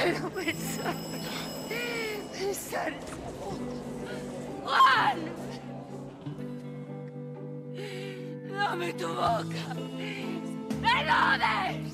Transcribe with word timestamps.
quiero 0.00 0.30
pensar. 0.30 0.94
Pensar. 2.32 2.92
Juan. 4.64 5.18
Dame 8.50 8.92
tu 8.94 9.08
boca. 9.08 9.64
Herodes. 10.82 11.92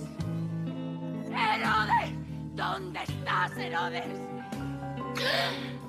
Herodes. 1.31 2.11
¿Dónde 2.55 3.01
estás, 3.03 3.57
Herodes? 3.57 4.05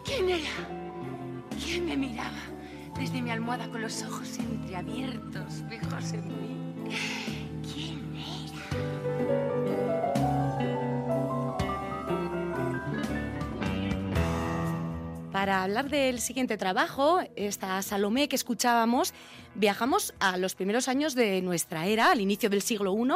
¿Quién 0.05 0.29
era? 0.29 0.67
¿Quién 1.63 1.85
me 1.85 1.97
miraba 1.97 2.43
desde 2.97 3.21
mi 3.21 3.31
almohada 3.31 3.69
con 3.69 3.81
los 3.81 4.03
ojos 4.03 4.37
entreabiertos, 4.39 5.63
fijos 5.69 6.13
en 6.13 6.27
mí? 6.27 7.38
Para 15.39 15.63
hablar 15.63 15.87
del 15.89 16.19
siguiente 16.19 16.57
trabajo, 16.57 17.21
esta 17.37 17.81
Salomé 17.81 18.27
que 18.27 18.35
escuchábamos, 18.35 19.13
viajamos 19.55 20.13
a 20.19 20.35
los 20.35 20.53
primeros 20.53 20.89
años 20.89 21.15
de 21.15 21.41
nuestra 21.41 21.87
era, 21.87 22.11
al 22.11 22.19
inicio 22.19 22.49
del 22.49 22.61
siglo 22.61 22.93
I, 22.93 23.13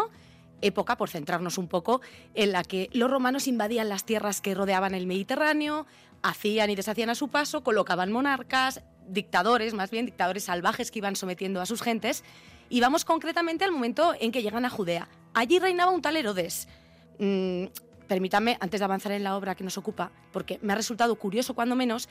época, 0.62 0.96
por 0.96 1.09
centrarnos 1.09 1.58
un 1.58 1.68
poco, 1.68 1.99
en 2.34 2.54
la 2.54 2.63
que 2.63 2.90
los 2.94 3.12
romanos 3.12 3.46
invadían 3.49 3.90
las 3.90 4.05
tierras 4.05 4.40
que 4.40 4.55
rodeaban 4.55 4.96
el 4.96 5.05
Mediterráneo, 5.05 5.86
hacían 6.22 6.70
y 6.70 6.76
deshacían 6.76 7.09
a 7.09 7.16
su 7.16 7.27
paso, 7.27 7.62
colocaban 7.62 8.13
monarcas, 8.13 8.84
dictadores, 9.05 9.74
más 9.74 9.91
bien 9.91 10.05
dictadores 10.05 10.46
salvajes 10.46 10.91
que 10.91 10.99
iban 10.99 11.18
sometiendo 11.18 11.60
a 11.60 11.66
sus 11.66 11.82
gentes, 11.82 12.24
y 12.70 12.80
vamos 12.80 13.04
concretamente 13.04 13.66
al 13.66 13.74
momento 13.74 14.13
en 14.18 14.32
que 14.32 14.41
llegan 14.41 14.63
a 14.63 14.70
Judea. 14.70 15.10
Allí 15.34 15.60
reinaba 15.60 15.91
un 15.91 16.02
tal 16.02 16.16
Herodes. 16.16 16.70
Mm, 17.20 17.66
permítame, 18.07 18.57
antes 18.59 18.80
de 18.80 18.85
avanzar 18.85 19.12
en 19.12 19.23
la 19.23 19.35
obra 19.35 19.55
que 19.55 19.63
nos 19.63 19.77
ocupa, 19.77 20.12
porque 20.31 20.59
me 20.62 20.73
ha 20.73 20.75
resultado 20.75 21.16
curioso 21.16 21.54
cuando 21.54 21.76
menos 21.76 22.10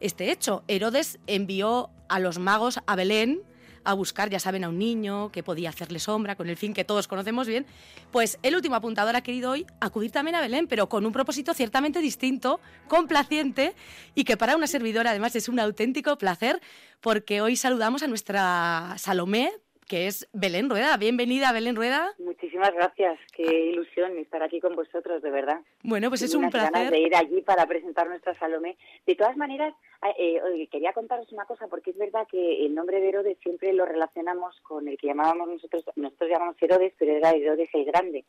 este 0.00 0.30
hecho. 0.30 0.64
Herodes 0.68 1.18
envió 1.26 1.90
a 2.08 2.18
los 2.18 2.38
magos 2.38 2.80
a 2.86 2.96
Belén 2.96 3.42
a 3.84 3.94
buscar, 3.94 4.30
ya 4.30 4.38
saben, 4.38 4.64
a 4.64 4.68
un 4.68 4.78
niño 4.78 5.30
que 5.32 5.42
podía 5.42 5.70
hacerle 5.70 5.98
sombra, 5.98 6.36
con 6.36 6.48
el 6.48 6.56
fin 6.56 6.74
que 6.74 6.84
todos 6.84 7.08
conocemos 7.08 7.46
bien. 7.46 7.66
Pues 8.10 8.38
el 8.42 8.54
último 8.54 8.76
apuntador 8.76 9.16
ha 9.16 9.22
querido 9.22 9.50
hoy 9.50 9.66
acudir 9.80 10.10
también 10.10 10.34
a 10.36 10.40
Belén, 10.40 10.66
pero 10.68 10.88
con 10.88 11.04
un 11.04 11.12
propósito 11.12 11.54
ciertamente 11.54 12.00
distinto, 12.00 12.60
complaciente, 12.88 13.74
y 14.14 14.24
que 14.24 14.36
para 14.36 14.56
una 14.56 14.66
servidora 14.66 15.10
además 15.10 15.34
es 15.36 15.48
un 15.48 15.58
auténtico 15.58 16.16
placer, 16.16 16.60
porque 17.00 17.40
hoy 17.40 17.56
saludamos 17.56 18.02
a 18.02 18.06
nuestra 18.06 18.94
Salomé, 18.98 19.50
que 19.88 20.06
es 20.06 20.28
Belén 20.32 20.70
Rueda. 20.70 20.96
Bienvenida, 20.96 21.52
Belén 21.52 21.76
Rueda. 21.76 22.12
Muchísimas 22.18 22.72
gracias. 22.74 23.18
Qué 23.34 23.42
ilusión 23.42 24.16
estar 24.18 24.42
aquí 24.42 24.60
con 24.60 24.74
vosotros, 24.74 25.22
de 25.22 25.30
verdad. 25.30 25.60
Bueno, 25.82 26.08
pues 26.08 26.22
es 26.22 26.34
un 26.34 26.48
ganas 26.48 26.70
placer. 26.70 26.90
de 26.90 27.00
ir 27.00 27.14
allí 27.14 27.42
para 27.42 27.66
presentar 27.66 28.08
nuestra 28.08 28.38
Salomé. 28.38 28.76
De 29.06 29.14
todas 29.14 29.36
maneras, 29.36 29.74
eh, 30.18 30.40
eh, 30.54 30.68
quería 30.68 30.92
contaros 30.92 31.30
una 31.32 31.44
cosa, 31.44 31.66
porque 31.68 31.90
es 31.90 31.98
verdad 31.98 32.26
que 32.30 32.64
el 32.64 32.74
nombre 32.74 33.00
de 33.00 33.08
Herodes 33.08 33.38
siempre 33.42 33.72
lo 33.72 33.84
relacionamos 33.84 34.58
con 34.62 34.88
el 34.88 34.96
que 34.96 35.08
llamábamos 35.08 35.48
nosotros, 35.48 35.84
nosotros 35.96 36.30
llamamos 36.30 36.56
Herodes, 36.60 36.92
pero 36.98 37.12
era 37.12 37.30
Herodes 37.30 37.68
el 37.72 37.84
Grande. 37.84 38.24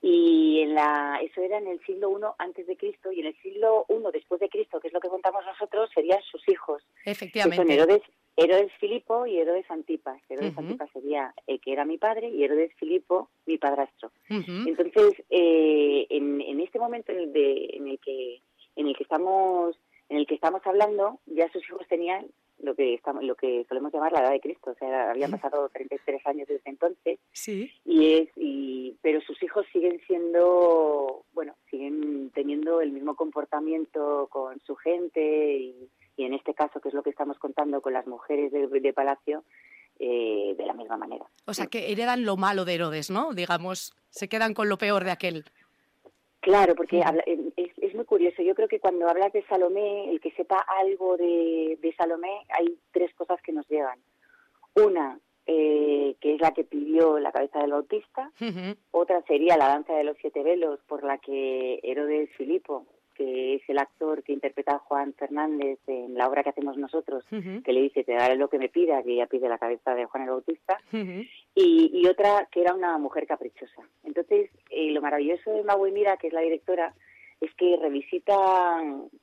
Y 0.00 0.60
en 0.60 0.74
la, 0.74 1.18
eso 1.22 1.40
era 1.42 1.58
en 1.58 1.66
el 1.68 1.80
siglo 1.84 2.10
I 2.18 2.24
antes 2.38 2.66
de 2.66 2.76
Cristo, 2.76 3.12
y 3.12 3.20
en 3.20 3.26
el 3.26 3.36
siglo 3.42 3.86
I 3.88 3.94
después 4.12 4.40
de 4.40 4.48
Cristo, 4.48 4.80
que 4.80 4.88
es 4.88 4.92
lo 4.92 5.00
que 5.00 5.08
contamos 5.08 5.44
nosotros, 5.44 5.90
serían 5.94 6.20
sus 6.22 6.46
hijos. 6.48 6.82
que 6.82 7.04
son 7.04 7.12
Efectivamente. 7.12 7.74
Herodes, 7.74 8.02
Herodes 8.40 8.72
Filipo 8.78 9.26
y 9.26 9.36
Herodes 9.38 9.68
Antipas. 9.70 10.22
Herodes 10.28 10.52
Ujú. 10.52 10.60
Antipas 10.60 10.88
sería 10.92 11.34
el 11.48 11.60
que 11.60 11.72
era 11.72 11.84
mi 11.84 11.98
padre 11.98 12.28
y 12.28 12.44
Herodes 12.44 12.72
Filipo 12.74 13.28
mi 13.46 13.58
padrastro. 13.58 14.12
Entonces, 14.30 15.12
eh, 15.28 16.06
en, 16.08 16.40
en 16.40 16.60
este 16.60 16.78
momento 16.78 17.10
en 17.12 17.18
el, 17.18 17.32
de- 17.32 17.70
en 17.72 17.88
el 17.88 17.98
que 17.98 18.40
en 18.76 18.86
el 18.86 18.96
que 18.96 19.02
estamos 19.02 19.76
en 20.08 20.16
el 20.18 20.26
que 20.26 20.36
estamos 20.36 20.62
hablando, 20.64 21.18
ya 21.26 21.50
sus 21.52 21.62
hijos 21.68 21.86
tenían 21.88 22.26
lo 22.60 22.74
que 22.74 22.94
estamos, 22.94 23.22
lo 23.24 23.34
que 23.36 23.64
solemos 23.68 23.92
llamar 23.92 24.10
la 24.12 24.20
edad 24.20 24.30
de 24.32 24.40
Cristo, 24.40 24.70
o 24.70 24.74
sea, 24.74 25.10
habían 25.10 25.30
pasado 25.32 25.68
33 25.68 26.26
años 26.26 26.48
desde 26.48 26.68
entonces 26.70 27.18
Sí. 27.32 27.70
y 27.84 28.14
es 28.14 28.28
y 28.36 28.96
pero 29.02 29.20
sus 29.20 29.40
hijos 29.42 29.66
siguen 29.72 30.00
siendo 30.06 31.24
bueno 31.32 31.54
siguen 31.70 32.30
teniendo 32.34 32.80
el 32.80 32.90
mismo 32.92 33.14
comportamiento 33.16 34.28
con 34.30 34.58
su 34.60 34.74
gente 34.76 35.56
y, 35.56 35.88
caso 36.58 36.80
que 36.80 36.88
es 36.88 36.94
lo 36.94 37.02
que 37.02 37.10
estamos 37.10 37.38
contando 37.38 37.80
con 37.80 37.92
las 37.94 38.06
mujeres 38.06 38.52
de, 38.52 38.66
de 38.68 38.92
palacio 38.92 39.44
eh, 40.00 40.54
de 40.58 40.66
la 40.66 40.74
misma 40.74 40.96
manera 40.98 41.24
O 41.46 41.54
sea, 41.54 41.66
que 41.66 41.90
heredan 41.90 42.24
lo 42.24 42.36
malo 42.36 42.64
de 42.66 42.74
Herodes, 42.74 43.10
¿no? 43.10 43.32
Digamos, 43.32 43.94
se 44.10 44.28
quedan 44.28 44.52
con 44.54 44.68
lo 44.68 44.76
peor 44.76 45.04
de 45.04 45.10
aquel. 45.12 45.44
claro 46.40 46.74
porque 46.74 47.02
habla- 47.02 47.24
eh, 47.26 47.38
es, 47.56 47.70
es 47.78 47.94
muy 47.94 48.04
curioso 48.04 48.42
yo 48.42 48.54
creo 48.54 48.68
que 48.68 48.78
cuando 48.80 49.08
hablas 49.08 49.32
de 49.32 49.42
Salomé 49.46 50.10
el 50.10 50.20
que 50.20 50.30
sepa 50.32 50.58
algo 50.82 51.16
de, 51.16 51.78
de 51.80 51.94
Salomé 51.96 52.34
hay 52.58 52.78
tres 52.92 53.12
cosas 53.14 53.40
que 53.42 53.52
nos 53.52 53.66
llegan 53.68 53.98
una 54.74 55.18
eh, 55.50 56.14
que 56.20 56.34
es 56.34 56.40
la 56.42 56.52
que 56.52 56.62
pidió 56.64 57.18
la 57.18 57.32
cabeza 57.32 57.60
del 57.60 57.70
bautista. 57.72 58.30
Otra 58.90 59.22
sería 59.22 59.56
La 59.56 59.68
danza 59.68 59.94
de 59.94 60.04
los 60.04 60.16
siete 60.20 60.42
velos, 60.42 60.78
por 60.86 61.02
la 61.02 61.16
que 61.16 61.80
Herodes 61.82 62.28
Filipo, 62.36 62.84
que 63.18 63.56
es 63.56 63.62
el 63.68 63.78
actor 63.78 64.22
que 64.22 64.32
interpreta 64.32 64.76
a 64.76 64.78
Juan 64.78 65.12
Fernández 65.12 65.80
en 65.88 66.14
la 66.14 66.28
obra 66.28 66.44
que 66.44 66.50
hacemos 66.50 66.78
nosotros, 66.78 67.24
que 67.28 67.72
le 67.72 67.82
dice, 67.82 68.04
te 68.04 68.12
daré 68.12 68.36
lo 68.36 68.48
que 68.48 68.60
me 68.60 68.68
pidas, 68.68 69.04
y 69.04 69.14
ella 69.14 69.26
pide 69.26 69.48
la 69.48 69.58
cabeza 69.58 69.92
de 69.96 70.04
Juan 70.04 70.22
el 70.22 70.30
Bautista, 70.30 70.78
y, 70.92 71.90
y 71.92 72.06
otra 72.06 72.48
que 72.52 72.60
era 72.60 72.74
una 72.74 72.96
mujer 72.96 73.26
caprichosa. 73.26 73.82
Entonces, 74.04 74.50
eh, 74.70 74.92
lo 74.92 75.02
maravilloso 75.02 75.50
de 75.50 75.64
Maui 75.64 75.90
Mira, 75.90 76.16
que 76.16 76.28
es 76.28 76.32
la 76.32 76.42
directora, 76.42 76.94
es 77.40 77.52
que 77.54 77.76
revisita 77.76 78.34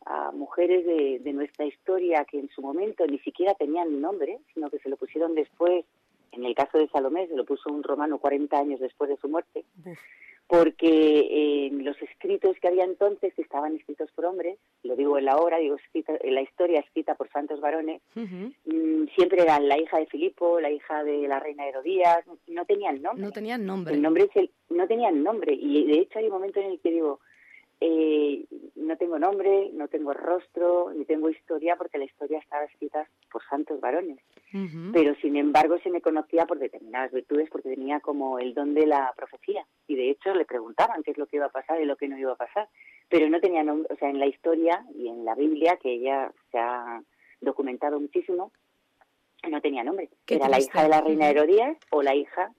a 0.05 0.31
mujeres 0.33 0.85
de, 0.85 1.19
de 1.19 1.33
nuestra 1.33 1.65
historia 1.65 2.25
que 2.25 2.39
en 2.39 2.49
su 2.49 2.61
momento 2.61 3.07
ni 3.07 3.19
siquiera 3.19 3.53
tenían 3.53 4.01
nombre, 4.01 4.39
sino 4.53 4.69
que 4.69 4.79
se 4.79 4.89
lo 4.89 4.97
pusieron 4.97 5.35
después. 5.35 5.85
En 6.33 6.43
el 6.43 6.53
caso 6.53 6.77
de 6.77 6.89
Salomé 6.89 7.27
se 7.27 7.35
lo 7.35 7.45
puso 7.45 7.69
un 7.69 7.81
romano 7.81 8.19
40 8.19 8.57
años 8.57 8.81
después 8.81 9.09
de 9.09 9.17
su 9.17 9.29
muerte. 9.29 9.63
Porque 10.47 11.67
en 11.67 11.83
los 11.83 11.99
escritos 12.01 12.55
que 12.61 12.67
había 12.67 12.83
entonces, 12.83 13.33
que 13.33 13.41
estaban 13.41 13.75
escritos 13.75 14.11
por 14.11 14.25
hombres, 14.25 14.57
lo 14.83 14.95
digo 14.95 15.17
en 15.17 15.25
la 15.25 15.37
obra, 15.37 15.57
digo 15.57 15.75
escrita, 15.75 16.13
en 16.21 16.35
la 16.35 16.41
historia 16.41 16.79
escrita 16.81 17.15
por 17.15 17.29
santos 17.29 17.59
varones, 17.61 18.01
mm, 18.65 19.05
siempre 19.15 19.41
eran 19.41 19.67
la 19.67 19.79
hija 19.79 19.97
de 19.97 20.05
Filipo, 20.05 20.59
la 20.59 20.69
hija 20.71 21.03
de 21.03 21.27
la 21.27 21.39
reina 21.39 21.67
Herodías, 21.67 22.19
no 22.47 22.65
tenían 22.65 23.01
nombre. 23.01 23.25
No 23.25 23.31
tenían 23.31 23.65
nombre. 23.65 23.93
El 23.95 24.01
nombre 24.01 24.23
es 24.25 24.35
el- 24.35 24.51
no 24.69 24.87
tenían 24.87 25.23
nombre 25.23 25.53
y 25.53 25.85
de 25.85 25.99
hecho 25.99 26.19
hay 26.19 26.25
un 26.25 26.31
momento 26.31 26.59
en 26.59 26.71
el 26.71 26.79
que 26.79 26.91
digo, 26.91 27.19
eh, 27.81 28.45
no 28.75 28.97
tengo 28.97 29.19
nombre, 29.19 29.69
no 29.73 29.87
tengo 29.87 30.13
rostro, 30.13 30.91
ni 30.93 31.05
tengo 31.05 31.29
historia 31.29 31.75
porque 31.75 31.97
la 31.97 32.05
historia 32.05 32.39
estaba 32.39 32.63
escrita 32.63 33.07
por 33.31 33.43
santos 33.49 33.79
varones. 33.81 34.19
Pero 34.93 35.13
sin 35.15 35.35
embargo 35.35 35.77
se 35.79 35.89
me 35.89 35.99
conocía 35.99 36.45
por 36.45 36.59
determinadas 36.59 37.11
virtudes 37.11 37.49
porque 37.51 37.75
tenía 37.75 37.99
como 37.99 38.39
el 38.39 38.53
don 38.53 38.73
de 38.73 38.85
la 38.85 39.13
profecía 39.17 39.65
y 39.85 39.95
de 39.97 40.09
hecho 40.11 40.33
le 40.33 40.45
preguntaban 40.45 41.03
qué 41.03 41.11
es 41.11 41.17
lo 41.17 41.27
que 41.27 41.35
iba 41.35 41.47
a 41.47 41.51
pasar 41.51 41.81
y 41.81 41.85
lo 41.85 41.97
que 41.97 42.07
no 42.07 42.17
iba 42.17 42.31
a 42.31 42.37
pasar. 42.37 42.69
Pero 43.09 43.29
no 43.29 43.41
tenía 43.41 43.63
nombre, 43.63 43.93
o 43.93 43.97
sea, 43.97 44.09
en 44.09 44.19
la 44.19 44.27
historia 44.27 44.85
y 44.95 45.09
en 45.09 45.25
la 45.25 45.35
Biblia, 45.35 45.77
que 45.81 45.99
ya 45.99 46.31
se 46.51 46.57
ha 46.57 47.03
documentado 47.41 47.99
muchísimo, 47.99 48.53
no 49.49 49.61
tenía 49.61 49.83
nombre. 49.83 50.09
Era 50.27 50.47
la 50.47 50.59
hija 50.59 50.83
de 50.83 50.89
la 50.89 51.01
reina. 51.01 51.29
Herodías 51.29 51.77
o 51.91 52.01
la 52.01 52.15
hija 52.15 52.51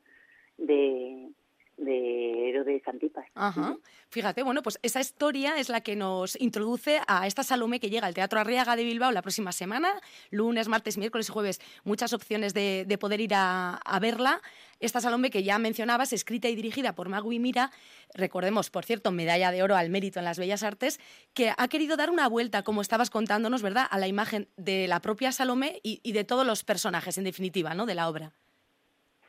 de, 0.58 1.30
de 1.76 2.48
Herodes 2.48 2.82
Antipas. 2.86 3.26
Ajá. 3.34 3.76
Fíjate, 4.08 4.42
bueno, 4.42 4.62
pues 4.62 4.78
esa 4.82 5.00
historia 5.00 5.58
es 5.58 5.68
la 5.68 5.82
que 5.82 5.96
nos 5.96 6.40
introduce 6.40 7.00
a 7.06 7.26
esta 7.26 7.42
Salomé 7.42 7.80
que 7.80 7.90
llega 7.90 8.06
al 8.06 8.14
Teatro 8.14 8.40
Arriaga 8.40 8.76
de 8.76 8.84
Bilbao 8.84 9.12
la 9.12 9.20
próxima 9.22 9.52
semana, 9.52 10.00
lunes, 10.30 10.68
martes, 10.68 10.96
miércoles 10.96 11.28
y 11.28 11.32
jueves, 11.32 11.60
muchas 11.84 12.12
opciones 12.12 12.54
de, 12.54 12.84
de 12.86 12.98
poder 12.98 13.20
ir 13.20 13.34
a, 13.34 13.74
a 13.74 13.98
verla. 14.00 14.40
Esta 14.80 15.00
Salomé 15.00 15.30
que 15.30 15.42
ya 15.42 15.58
mencionabas, 15.58 16.12
escrita 16.12 16.48
y 16.48 16.56
dirigida 16.56 16.94
por 16.94 17.08
Magui 17.08 17.38
Mira, 17.38 17.70
recordemos, 18.14 18.70
por 18.70 18.84
cierto, 18.84 19.10
medalla 19.10 19.50
de 19.50 19.62
oro 19.62 19.76
al 19.76 19.90
mérito 19.90 20.18
en 20.18 20.24
las 20.24 20.38
bellas 20.38 20.62
artes, 20.62 21.00
que 21.34 21.52
ha 21.56 21.68
querido 21.68 21.96
dar 21.96 22.10
una 22.10 22.28
vuelta, 22.28 22.62
como 22.62 22.80
estabas 22.80 23.10
contándonos, 23.10 23.62
¿verdad?, 23.62 23.86
a 23.90 23.98
la 23.98 24.06
imagen 24.06 24.48
de 24.56 24.86
la 24.86 25.00
propia 25.00 25.32
Salomé 25.32 25.80
y, 25.82 26.00
y 26.02 26.12
de 26.12 26.24
todos 26.24 26.46
los 26.46 26.64
personajes, 26.64 27.18
en 27.18 27.24
definitiva, 27.24 27.74
¿no?, 27.74 27.86
de 27.86 27.94
la 27.94 28.08
obra. 28.08 28.32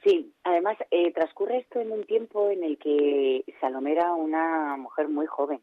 Sí, 0.07 0.31
además 0.43 0.77
eh, 0.91 1.11
transcurre 1.11 1.57
esto 1.57 1.79
en 1.81 1.91
un 1.91 2.05
tiempo 2.05 2.49
en 2.49 2.63
el 2.63 2.77
que 2.77 3.43
Salomé 3.59 3.91
era 3.93 4.13
una 4.13 4.77
mujer 4.77 5.09
muy 5.09 5.25
joven. 5.25 5.59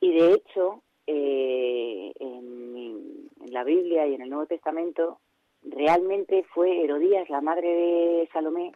Y 0.00 0.12
de 0.12 0.32
hecho, 0.34 0.82
eh, 1.06 2.12
en, 2.20 3.28
en 3.44 3.52
la 3.52 3.64
Biblia 3.64 4.06
y 4.06 4.14
en 4.14 4.22
el 4.22 4.28
Nuevo 4.30 4.46
Testamento, 4.46 5.18
realmente 5.62 6.44
fue 6.54 6.82
Herodías, 6.84 7.28
la 7.30 7.40
madre 7.40 7.68
de 7.68 8.28
Salomé, 8.32 8.72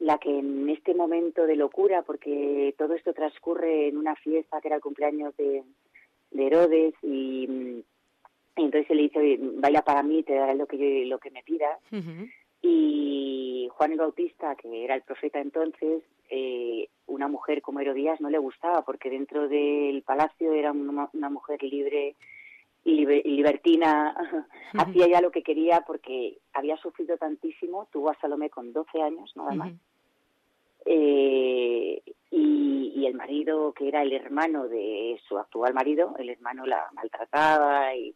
la 0.00 0.18
que 0.18 0.36
en 0.36 0.68
este 0.68 0.94
momento 0.94 1.46
de 1.46 1.56
locura, 1.56 2.02
porque 2.02 2.74
todo 2.76 2.94
esto 2.94 3.12
transcurre 3.12 3.88
en 3.88 3.96
una 3.96 4.16
fiesta 4.16 4.60
que 4.60 4.68
era 4.68 4.76
el 4.76 4.82
cumpleaños 4.82 5.36
de, 5.36 5.62
de 6.32 6.46
Herodes, 6.46 6.94
y, 7.02 7.46
mm, 7.48 7.78
y 8.56 8.64
entonces 8.64 8.90
él 8.90 8.96
le 8.98 9.02
dice, 9.04 9.18
"Oye, 9.18 9.38
baila 9.40 9.82
para 9.82 10.02
mí, 10.02 10.22
te 10.24 10.34
daré 10.34 10.54
lo 10.56 10.66
que, 10.66 10.76
yo- 10.76 11.08
lo 11.08 11.18
que 11.18 11.30
me 11.30 11.42
pidas. 11.42 11.78
Y 12.62 13.68
Juan 13.72 13.92
el 13.92 13.98
Bautista, 13.98 14.54
que 14.54 14.84
era 14.84 14.94
el 14.94 15.02
profeta 15.02 15.40
entonces, 15.40 16.04
eh, 16.30 16.88
una 17.06 17.26
mujer 17.28 17.60
como 17.60 17.80
Herodías 17.80 18.20
no 18.20 18.30
le 18.30 18.38
gustaba, 18.38 18.82
porque 18.84 19.10
dentro 19.10 19.48
del 19.48 20.02
palacio 20.02 20.52
era 20.52 20.70
una, 20.70 21.28
mujer 21.28 21.62
libre 21.62 22.14
y 22.84 23.04
libertina, 23.04 24.14
hacía 24.78 25.08
ya 25.08 25.20
lo 25.20 25.30
que 25.30 25.42
quería 25.42 25.82
porque 25.86 26.38
había 26.52 26.76
sufrido 26.76 27.16
tantísimo, 27.16 27.88
tuvo 27.92 28.10
a 28.10 28.18
Salomé 28.20 28.48
con 28.48 28.72
12 28.72 29.02
años 29.02 29.32
nada 29.34 29.54
más. 29.54 29.72
Eh, 30.84 32.02
y, 32.30 33.06
el 33.06 33.14
marido, 33.14 33.72
que 33.72 33.88
era 33.88 34.02
el 34.02 34.12
hermano 34.12 34.68
de 34.68 35.20
su 35.28 35.36
actual 35.36 35.74
marido, 35.74 36.14
el 36.18 36.30
hermano 36.30 36.64
la 36.66 36.88
maltrataba 36.92 37.94
y, 37.96 38.14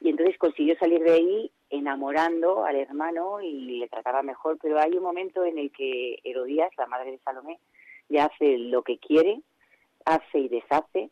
y 0.00 0.10
entonces 0.10 0.36
consiguió 0.38 0.76
salir 0.76 1.00
de 1.02 1.12
ahí 1.12 1.50
enamorando 1.74 2.64
al 2.64 2.76
hermano 2.76 3.40
y 3.40 3.78
le 3.78 3.88
trataba 3.88 4.22
mejor, 4.22 4.58
pero 4.60 4.78
hay 4.78 4.92
un 4.92 5.02
momento 5.02 5.44
en 5.44 5.58
el 5.58 5.70
que 5.70 6.18
Herodías, 6.24 6.70
la 6.76 6.86
madre 6.86 7.12
de 7.12 7.18
Salomé, 7.18 7.58
ya 8.08 8.26
hace 8.26 8.58
lo 8.58 8.82
que 8.82 8.98
quiere, 8.98 9.40
hace 10.04 10.38
y 10.38 10.48
deshace, 10.48 11.10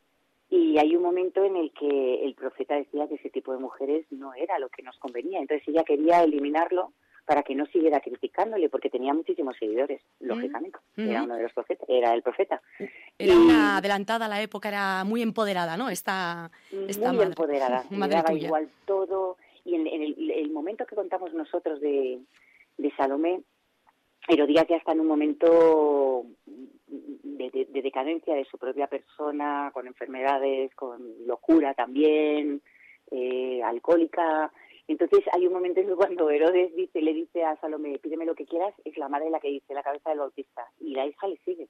y 0.51 0.79
hay 0.79 0.95
un 0.95 1.03
momento 1.03 1.45
en 1.45 1.57
el 1.57 1.73
que 1.73 2.25
el 2.25 2.35
profeta 2.35 2.75
decía 2.75 3.09
que 3.09 3.15
ese 3.15 3.31
tipo 3.31 3.53
de 3.53 3.59
mujeres 3.59 4.05
no 4.11 4.35
era 4.35 4.59
lo 4.59 4.69
que 4.69 4.83
nos 4.83 4.99
convenía, 4.99 5.41
entonces 5.41 5.67
ella 5.67 5.85
quería 5.85 6.23
eliminarlo 6.23 6.93
para 7.25 7.43
que 7.43 7.55
no 7.55 7.67
siguiera 7.67 8.01
criticándole, 8.01 8.69
porque 8.69 8.91
tenía 8.91 9.15
muchísimos 9.15 9.57
seguidores, 9.57 10.03
mm. 10.21 10.27
lógicamente. 10.27 10.79
Era 10.97 11.21
mm. 11.21 11.25
uno 11.25 11.37
de 11.37 11.43
los 11.45 11.53
profetas, 11.53 11.89
era 11.89 12.13
el 12.15 12.23
profeta. 12.23 12.61
Era 13.19 13.35
una 13.35 13.77
adelantada 13.77 14.27
a 14.27 14.29
la 14.29 14.43
época, 14.43 14.69
era 14.69 15.05
muy 15.05 15.23
empoderada, 15.23 15.77
¿no? 15.77 15.89
Esta, 15.89 16.51
esta 16.89 17.13
muy 17.13 17.25
empoderada, 17.25 17.85
madre 17.91 18.17
daba 18.17 18.33
igual 18.33 18.69
todo. 18.85 19.37
Y 19.65 19.75
en, 19.75 19.87
el, 19.87 20.51
momento 20.51 20.87
que 20.87 20.97
contamos 20.97 21.33
nosotros 21.35 21.81
de, 21.81 22.21
de 22.79 22.91
Salomé, 22.97 23.43
Herodías 24.29 24.67
ya 24.69 24.77
está 24.77 24.93
en 24.93 25.01
un 25.01 25.07
momento 25.07 26.25
de, 26.87 27.69
decadencia 27.73 28.35
de 28.35 28.45
su 28.45 28.59
propia 28.59 28.87
persona, 28.87 29.71
con 29.73 29.87
enfermedades, 29.87 30.75
con 30.75 31.27
locura 31.27 31.75
también, 31.75 32.61
eh, 33.11 33.63
alcohólica, 33.63 34.53
entonces 34.89 35.25
hay 35.33 35.47
un 35.47 35.53
momento 35.53 35.81
en 35.81 35.89
que 35.89 35.95
cuando 35.95 36.31
Herodes 36.31 36.75
dice, 36.75 37.01
le 37.01 37.15
dice 37.15 37.45
a 37.45 37.57
Salomé, 37.57 37.99
pídeme 37.99 38.27
lo 38.27 38.35
que 38.35 38.47
quieras, 38.47 38.75
es 38.85 38.97
la 38.99 39.09
madre 39.09 39.31
la 39.31 39.41
que 39.41 39.49
dice, 39.49 39.75
la 39.75 39.83
cabeza 39.83 40.11
del 40.11 40.19
bautista, 40.19 40.67
y 40.81 40.95
la 40.95 41.07
hija 41.07 41.29
le 41.29 41.39
sigue. 41.45 41.69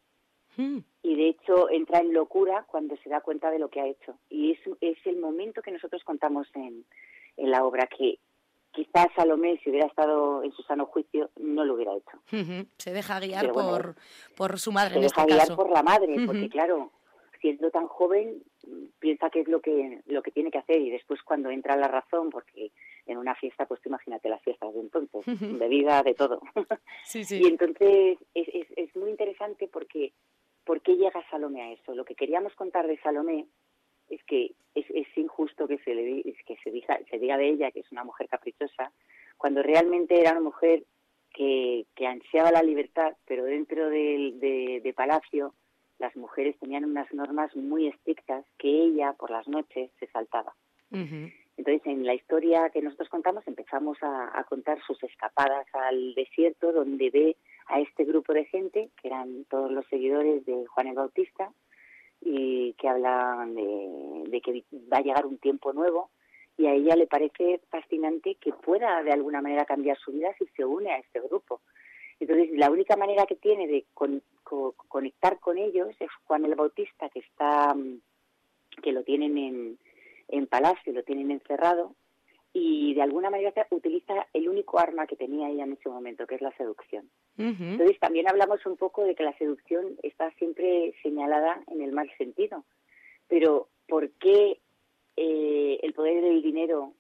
Hmm. 0.57 0.79
Y 1.03 1.15
de 1.17 1.29
hecho 1.29 1.71
entra 1.71 2.01
en 2.01 2.13
locura 2.13 2.65
cuando 2.67 2.97
se 2.97 3.09
da 3.09 3.21
cuenta 3.21 3.51
de 3.51 3.59
lo 3.59 3.69
que 3.69 3.81
ha 3.81 3.87
hecho. 3.87 4.19
Y 4.29 4.53
es, 4.53 4.59
es 4.81 4.99
el 5.07 5.19
momento 5.19 5.63
que 5.63 5.73
nosotros 5.73 6.03
contamos 6.05 6.49
en, 6.55 6.85
en 7.37 7.51
la 7.51 7.65
obra, 7.65 7.87
que 7.87 8.19
quizás 8.73 9.09
Salomé, 9.15 9.61
si 9.63 9.71
hubiera 9.71 9.87
estado 9.87 10.43
en 10.43 10.53
su 10.53 10.63
sano 10.63 10.87
juicio, 10.87 11.31
no 11.37 11.65
lo 11.65 11.75
hubiera 11.75 11.93
hecho. 11.95 12.67
Se 12.79 12.93
deja 12.93 13.21
guiar 13.21 13.53
por, 13.53 13.97
por 14.37 14.59
su 14.59 14.73
madre 14.73 14.95
se 14.95 14.97
en 14.97 15.03
deja 15.03 15.23
este 15.23 15.35
guiar 15.35 15.57
por 15.57 15.71
la 15.71 15.83
madre, 15.83 16.15
porque 16.27 16.49
claro, 16.49 16.91
siendo 17.41 17.71
tan 17.71 17.87
joven, 17.87 18.43
piensa 18.99 19.29
que 19.29 19.41
es 19.41 19.49
lo 19.49 19.61
que, 19.61 20.01
lo 20.07 20.23
que 20.23 20.31
tiene 20.31 20.51
que 20.51 20.59
hacer 20.59 20.81
y 20.81 20.91
después 20.91 21.21
cuando 21.23 21.51
entra 21.51 21.77
la 21.77 21.89
razón, 21.89 22.31
porque 22.31 22.73
en 23.07 23.19
una 23.19 23.35
fiesta, 23.35 23.67
pues 23.67 23.85
imagínate 23.85 24.29
las 24.29 24.43
fiestas 24.43 24.73
de 24.73 24.81
entonces, 24.81 25.59
bebida, 25.59 26.03
de 26.03 26.15
todo. 26.15 26.41
Y 27.15 27.47
entonces 27.47 28.19
es, 28.35 28.49
es, 28.49 28.67
es, 28.77 28.97
muy 28.97 29.11
interesante 29.11 29.69
porque 29.69 30.13
¿por 30.65 30.81
qué 30.81 30.97
llega 30.97 31.29
Salomé 31.31 31.63
a 31.63 31.73
eso? 31.73 31.95
Lo 31.95 32.05
que 32.05 32.15
queríamos 32.15 32.55
contar 32.55 32.87
de 32.87 32.99
Salomé 33.01 33.47
es 34.15 34.23
que 34.25 34.53
es, 34.75 34.87
es 34.91 35.07
injusto 35.17 35.67
que 35.67 35.79
se 35.79 35.95
le 35.95 36.23
que 36.47 36.57
se 36.63 36.71
diga, 36.71 36.99
se 37.11 37.19
diga 37.19 37.37
de 37.37 37.49
ella 37.49 37.71
que 37.71 37.81
es 37.81 37.93
una 37.93 38.05
mujer 38.05 38.29
caprichosa, 38.29 38.93
cuando 39.37 39.63
realmente 39.63 40.21
era 40.21 40.33
una 40.33 40.41
mujer 40.41 40.85
que, 41.35 41.87
que 41.95 42.07
ansiaba 42.07 42.51
la 42.51 42.63
libertad, 42.63 43.15
pero 43.27 43.45
dentro 43.45 43.89
del 43.89 44.39
de, 44.41 44.95
palacio 44.95 45.55
las 45.99 46.15
mujeres 46.17 46.59
tenían 46.59 46.85
unas 46.85 47.13
normas 47.13 47.55
muy 47.57 47.87
estrictas 47.87 48.45
que 48.59 48.69
ella 48.69 49.13
por 49.15 49.31
las 49.31 49.47
noches 49.49 49.91
se 49.99 50.07
saltaba. 50.09 50.55
Entonces, 51.57 51.87
en 51.87 52.05
la 52.05 52.15
historia 52.15 52.71
que 52.71 52.83
nosotros 52.83 53.09
contamos, 53.09 53.47
empezamos 53.47 53.97
a, 54.03 54.45
contar 54.49 54.83
sus 54.87 55.03
escapadas 55.05 55.67
al 55.75 56.15
desierto, 56.15 56.73
donde 56.73 57.11
ve 57.11 57.37
a 57.67 57.81
este 57.81 58.05
grupo 58.05 58.33
de 58.33 58.45
gente, 58.47 58.91
que 59.01 59.09
eran 59.09 59.45
todos 59.45 59.71
los 59.71 59.87
seguidores 59.87 60.45
de 60.45 60.67
Juan 60.67 60.89
el 60.89 60.95
Bautista, 60.95 61.53
y 62.25 62.75
que 62.75 62.89
hablan 62.89 63.55
de, 63.55 64.41
que 64.41 64.65
va 64.93 64.99
a 64.99 65.03
llegar 65.03 65.27
un 65.27 65.39
tiempo 65.39 65.73
nuevo, 65.73 66.11
y 66.57 66.67
a 66.67 66.75
ella 66.75 66.97
le 66.97 67.07
parece 67.07 67.61
fascinante 67.71 68.37
que 68.37 68.53
pueda 68.53 69.03
de 69.03 69.13
alguna 69.13 69.41
manera 69.41 69.65
cambiar 69.65 69.99
su 69.99 70.13
vida 70.13 70.35
si 70.39 70.47
se 70.55 70.65
une 70.65 70.93
a 70.93 70.99
este 70.99 71.21
grupo. 71.21 71.61
Entonces, 72.21 72.51
la 72.53 72.71
única 72.71 72.97
manera 72.97 73.27
que 73.27 73.37
tiene 73.37 73.67
de 73.67 73.87
conectar 74.89 75.41
con 75.41 75.59
ellos 75.59 75.89
es 75.99 76.11
Juan 76.25 76.45
el 76.45 76.55
Bautista, 76.55 77.09
que 77.09 77.21
está 77.21 77.75
que 78.83 78.93
lo 78.93 79.03
tienen 79.03 79.37
en, 79.37 79.79
en 80.29 80.47
palacio, 80.47 80.93
lo 80.93 81.03
tienen 81.03 81.31
encerrado 81.31 81.95
y 82.55 82.95
de 82.95 83.03
alguna 83.03 83.31
manera 83.31 83.67
utiliza 83.71 84.27
el 84.33 84.49
único 84.49 84.79
arma 84.79 85.07
que 85.07 85.17
tenía 85.17 85.49
ella 85.49 85.65
en 85.65 85.73
ese 85.73 85.89
momento, 85.89 86.27
que 86.27 86.35
es 86.35 86.43
la 86.43 86.55
seducción. 86.57 87.09
Entonces 87.39 87.99
también 87.99 88.29
hablamos 88.29 88.65
un 88.67 88.77
poco 88.77 89.05
de 89.05 89.15
que 89.15 89.25
la 89.25 89.37
seducción 89.39 89.97
está 90.03 90.31
siempre 90.33 90.95
señalada 91.03 91.63
en 91.69 91.81
el 91.81 91.93
mal 91.93 92.11
sentido, 92.19 92.65
pero 93.27 93.69
¿por 93.89 94.11
qué 94.13 94.59
eh, 95.17 95.79
el 95.83 95.95
poder 95.95 96.23
del 96.23 96.43
dinero 96.43 96.93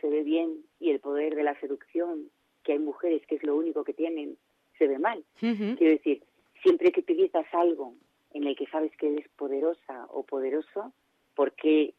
se 0.00 0.08
ve 0.08 0.22
bien 0.22 0.64
y 0.78 0.90
el 0.90 1.00
poder 1.00 1.34
de 1.34 1.42
la 1.42 1.58
seducción, 1.58 2.30
que 2.62 2.72
hay 2.72 2.78
mujeres 2.78 3.26
que 3.26 3.34
es 3.34 3.42
lo 3.42 3.56
único 3.56 3.82
que 3.82 3.92
tienen, 3.92 4.38
se 4.78 4.86
ve 4.86 4.98
mal? 4.98 5.24
Quiero 5.40 5.92
decir, 5.92 6.22
siempre 6.62 6.92
que 6.92 7.00
utilizas 7.00 7.46
algo 7.52 7.94
en 8.32 8.44
el 8.44 8.54
que 8.54 8.66
sabes 8.66 8.96
que 8.96 9.12
eres 9.12 9.28
poderosa 9.30 10.06
o 10.10 10.22
poderoso, 10.22 10.92
¿por 11.34 11.52
qué 11.52 11.94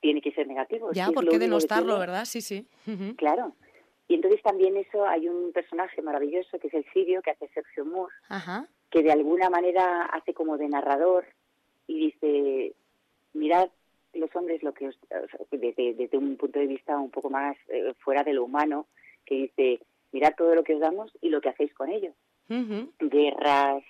tiene 0.00 0.20
que 0.20 0.32
ser 0.32 0.46
negativo. 0.46 0.92
Ya, 0.92 1.10
¿por 1.10 1.28
qué 1.28 1.38
denostarlo, 1.38 1.98
verdad? 1.98 2.24
Sí, 2.24 2.40
sí. 2.40 2.66
Claro. 3.16 3.54
Y 4.08 4.14
entonces 4.14 4.42
también 4.42 4.76
eso, 4.76 5.06
hay 5.06 5.28
un 5.28 5.52
personaje 5.52 6.02
maravilloso 6.02 6.58
que 6.58 6.66
es 6.66 6.74
el 6.74 6.84
sirio, 6.92 7.22
que 7.22 7.30
hace 7.30 7.48
Sergio 7.54 7.84
Moore, 7.84 8.12
que 8.90 9.02
de 9.02 9.12
alguna 9.12 9.48
manera 9.50 10.06
hace 10.06 10.34
como 10.34 10.58
de 10.58 10.68
narrador 10.68 11.26
y 11.86 12.06
dice, 12.06 12.74
mirad 13.34 13.70
los 14.14 14.34
hombres 14.34 14.62
lo 14.62 14.74
que 14.74 14.90
desde, 15.52 16.18
un 16.18 16.36
punto 16.36 16.58
de 16.58 16.66
vista 16.66 16.98
un 16.98 17.10
poco 17.10 17.30
más 17.30 17.56
eh, 17.68 17.94
fuera 18.00 18.24
de 18.24 18.32
lo 18.32 18.44
humano, 18.44 18.86
que 19.24 19.36
dice, 19.36 19.80
mirad 20.10 20.34
todo 20.36 20.56
lo 20.56 20.64
que 20.64 20.74
os 20.74 20.80
damos 20.80 21.16
y 21.20 21.28
lo 21.28 21.40
que 21.40 21.50
hacéis 21.50 21.72
con 21.74 21.88
ello. 21.88 22.12
Guerras, 22.98 23.84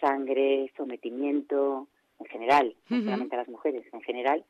sangre, 0.00 0.70
sometimiento, 0.76 1.88
en 2.20 2.26
general, 2.26 2.74
no 2.88 3.02
solamente 3.02 3.34
a 3.34 3.38
las 3.38 3.48
mujeres, 3.48 3.84
en 3.92 4.02
general, 4.02 4.44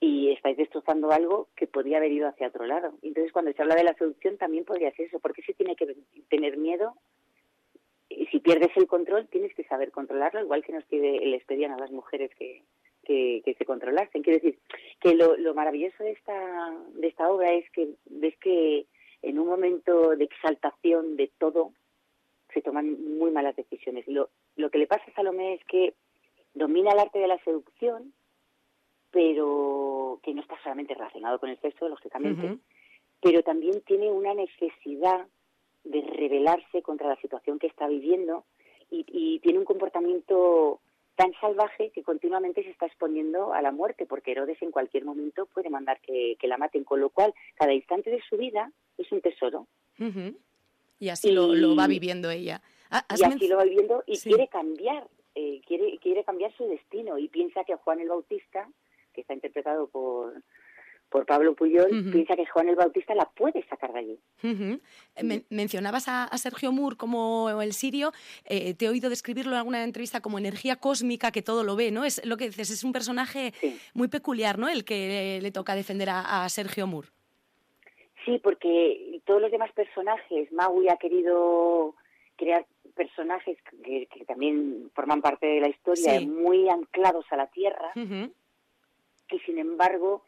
y 0.00 0.30
estáis 0.30 0.56
destrozando 0.56 1.10
algo 1.10 1.48
que 1.56 1.66
podría 1.66 1.98
haber 1.98 2.12
ido 2.12 2.28
hacia 2.28 2.48
otro 2.48 2.66
lado. 2.66 2.94
Entonces, 3.02 3.32
cuando 3.32 3.52
se 3.52 3.62
habla 3.62 3.74
de 3.74 3.84
la 3.84 3.94
seducción, 3.94 4.36
también 4.38 4.64
podría 4.64 4.92
ser 4.92 5.06
eso. 5.06 5.18
porque 5.18 5.42
se 5.42 5.54
tiene 5.54 5.74
que 5.74 5.96
tener 6.28 6.56
miedo? 6.56 6.94
Y 8.08 8.26
si 8.26 8.38
pierdes 8.38 8.70
el 8.76 8.86
control, 8.86 9.28
tienes 9.28 9.54
que 9.54 9.64
saber 9.64 9.90
controlarlo, 9.90 10.40
igual 10.40 10.62
que 10.62 10.72
nos 10.72 10.84
pide, 10.84 11.24
les 11.26 11.44
pedían 11.44 11.72
a 11.72 11.78
las 11.78 11.90
mujeres 11.90 12.30
que, 12.36 12.62
que, 13.04 13.54
se 13.58 13.64
controlasen. 13.64 14.22
Quiero 14.22 14.38
decir, 14.38 14.58
que 15.00 15.14
lo, 15.14 15.36
lo 15.36 15.54
maravilloso 15.54 16.04
de 16.04 16.12
esta, 16.12 16.74
de 16.94 17.08
esta 17.08 17.28
obra 17.28 17.52
es 17.52 17.68
que 17.70 17.88
ves 18.06 18.36
que 18.38 18.86
en 19.22 19.38
un 19.38 19.48
momento 19.48 20.16
de 20.16 20.24
exaltación 20.24 21.16
de 21.16 21.30
todo, 21.38 21.72
se 22.54 22.62
toman 22.62 23.18
muy 23.18 23.30
malas 23.30 23.56
decisiones. 23.56 24.06
Lo, 24.06 24.30
lo 24.56 24.70
que 24.70 24.78
le 24.78 24.86
pasa 24.86 25.04
a 25.06 25.14
Salomé 25.14 25.54
es 25.54 25.64
que 25.64 25.94
domina 26.54 26.92
el 26.92 26.98
arte 26.98 27.18
de 27.18 27.28
la 27.28 27.38
seducción, 27.44 28.12
pero 29.10 30.20
que 30.22 30.34
no 30.34 30.42
está 30.42 30.60
solamente 30.62 30.94
relacionado 30.94 31.38
con 31.38 31.50
el 31.50 31.60
sexo, 31.60 31.88
lógicamente, 31.88 32.58
pero 33.20 33.42
también 33.42 33.80
tiene 33.82 34.10
una 34.10 34.34
necesidad 34.34 35.26
de 35.84 36.02
rebelarse 36.02 36.82
contra 36.82 37.08
la 37.08 37.16
situación 37.16 37.58
que 37.58 37.66
está 37.66 37.88
viviendo 37.88 38.44
y, 38.90 39.38
tiene 39.40 39.58
un 39.58 39.64
comportamiento 39.64 40.80
tan 41.14 41.32
salvaje 41.40 41.90
que 41.90 42.02
continuamente 42.02 42.62
se 42.62 42.70
está 42.70 42.86
exponiendo 42.86 43.52
a 43.52 43.60
la 43.60 43.72
muerte, 43.72 44.06
porque 44.06 44.32
Herodes 44.32 44.60
en 44.62 44.70
cualquier 44.70 45.04
momento 45.04 45.46
puede 45.46 45.68
mandar 45.68 46.00
que, 46.00 46.36
la 46.42 46.58
maten, 46.58 46.84
con 46.84 47.00
lo 47.00 47.10
cual 47.10 47.34
cada 47.54 47.72
instante 47.72 48.10
de 48.10 48.22
su 48.28 48.36
vida 48.36 48.70
es 48.96 49.10
un 49.12 49.20
tesoro. 49.20 49.66
Y 50.98 51.08
así 51.08 51.30
lo, 51.32 51.76
va 51.76 51.86
viviendo 51.86 52.30
ella. 52.30 52.62
Y 53.18 53.24
así 53.24 53.48
lo 53.48 53.56
va 53.56 53.64
viviendo 53.64 54.02
y 54.06 54.18
quiere 54.18 54.48
cambiar 54.48 55.06
eh, 55.40 55.60
quiere, 55.64 55.98
quiere 55.98 56.24
cambiar 56.24 56.52
su 56.56 56.66
destino 56.66 57.16
y 57.16 57.28
piensa 57.28 57.62
que 57.62 57.76
Juan 57.76 58.00
el 58.00 58.08
Bautista, 58.08 58.68
que 59.14 59.20
está 59.20 59.34
interpretado 59.34 59.86
por, 59.86 60.34
por 61.08 61.26
Pablo 61.26 61.54
Puyol, 61.54 62.10
piensa 62.10 62.34
que 62.34 62.44
Juan 62.44 62.68
el 62.68 62.74
Bautista 62.74 63.14
la 63.14 63.24
puede 63.24 63.64
sacar 63.68 63.92
de 63.92 63.98
allí. 64.00 64.18
Eh, 64.42 65.44
mencionabas 65.48 66.08
a, 66.08 66.36
Sergio 66.38 66.72
Moore 66.72 66.96
como 66.96 67.62
el 67.62 67.72
sirio, 67.72 68.10
eh, 68.46 68.74
te 68.74 68.86
he 68.86 68.88
oído 68.88 69.10
describirlo 69.10 69.52
en 69.52 69.58
alguna 69.58 69.84
entrevista 69.84 70.20
como 70.20 70.38
energía 70.38 70.74
cósmica 70.74 71.30
que 71.30 71.42
todo 71.42 71.62
lo 71.62 71.76
ve, 71.76 71.92
¿no? 71.92 72.04
Es 72.04 72.20
lo 72.26 72.36
que 72.36 72.46
dices, 72.46 72.70
es 72.70 72.82
un 72.82 72.92
personaje 72.92 73.52
muy 73.94 74.08
peculiar, 74.08 74.58
¿no? 74.58 74.68
El 74.68 74.84
que 74.84 75.38
le 75.40 75.52
toca 75.52 75.76
defender 75.76 76.08
a, 76.10 76.48
Sergio 76.48 76.88
Moore. 76.88 77.10
Sí, 78.24 78.40
porque 78.42 79.20
todos 79.24 79.40
los 79.40 79.52
demás 79.52 79.70
personajes, 79.70 80.50
Maui 80.50 80.88
ha 80.88 80.96
querido 80.96 81.94
crear 82.34 82.66
personajes 82.98 83.56
que, 83.84 84.08
también 84.26 84.90
forman 84.92 85.22
parte 85.22 85.46
de 85.46 85.60
la 85.60 85.68
historia, 85.68 86.20
muy 86.20 86.68
anclados 86.68 87.24
a 87.30 87.36
la 87.36 87.46
tierra, 87.46 87.92
y 87.94 89.38
sin 89.46 89.58
embargo 89.58 90.24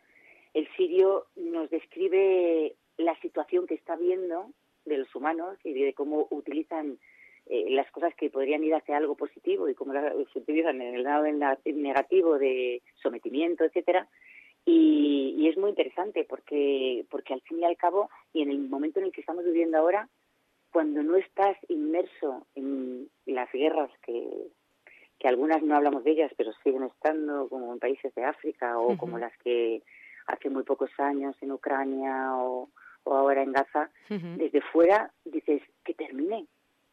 el 0.55 0.69
sirio 0.77 1.27
nos 1.35 1.69
describe 1.71 2.77
la 2.97 3.19
situación 3.21 3.67
que 3.67 3.75
está 3.75 3.97
viendo 3.97 4.51
de 4.85 4.99
los 4.99 5.15
humanos 5.15 5.59
y 5.65 5.73
de 5.73 5.95
cómo 5.95 6.29
utilizan 6.31 6.99
eh, 7.47 7.67
las 7.71 7.91
cosas 7.91 8.15
que 8.15 8.31
podrían 8.31 8.63
ir 8.63 8.75
hacia 8.75 8.97
algo 8.97 9.17
positivo 9.17 9.69
y 9.69 9.75
cómo 9.75 9.93
se 10.33 10.39
utilizan 10.39 10.81
en 10.81 10.95
el 10.95 11.03
lado 11.03 11.25
negativo 11.65 12.39
de 12.39 12.83
sometimiento, 13.03 13.65
etcétera. 13.65 14.09
Y, 14.65 15.35
y, 15.39 15.49
es 15.49 15.57
muy 15.57 15.71
interesante 15.71 16.25
porque, 16.29 17.05
porque 17.11 17.33
al 17.33 17.41
fin 17.41 17.61
y 17.61 17.65
al 17.65 17.77
cabo, 17.77 18.11
y 18.33 18.43
en 18.43 18.51
el 18.51 18.59
momento 18.69 19.01
en 19.01 19.07
el 19.07 19.13
que 19.13 19.23
estamos 19.23 19.45
viviendo 19.45 19.79
ahora, 19.79 20.09
cuando 20.73 21.03
no 21.03 21.17
estás 21.17 21.57
inmerso 21.69 22.47
en 22.55 23.09
las 23.27 23.51
guerras 23.53 23.91
que, 24.03 24.49
que 25.19 25.29
algunas 25.29 25.63
no 25.63 25.77
hablamos 25.77 26.05
de 26.05 26.13
ellas, 26.13 26.33
pero 26.37 26.53
siguen 26.65 26.85
estando, 26.85 27.49
como 27.49 27.73
en 27.73 27.79
países 27.79 28.15
de 28.15 28.25
África 28.25 28.79
o 28.79 28.97
como 28.97 29.19
las 29.19 29.37
que 29.39 29.83
hace 30.27 30.49
muy 30.49 30.63
pocos 30.63 30.91
años 30.99 31.37
en 31.41 31.53
Ucrania 31.53 32.37
o, 32.37 32.69
o 33.05 33.15
ahora 33.15 33.43
en 33.43 33.53
Gaza, 33.53 33.91
desde 34.09 34.61
fuera 34.61 35.13
dices 35.25 35.63
que 35.85 35.95
termine. 35.95 36.47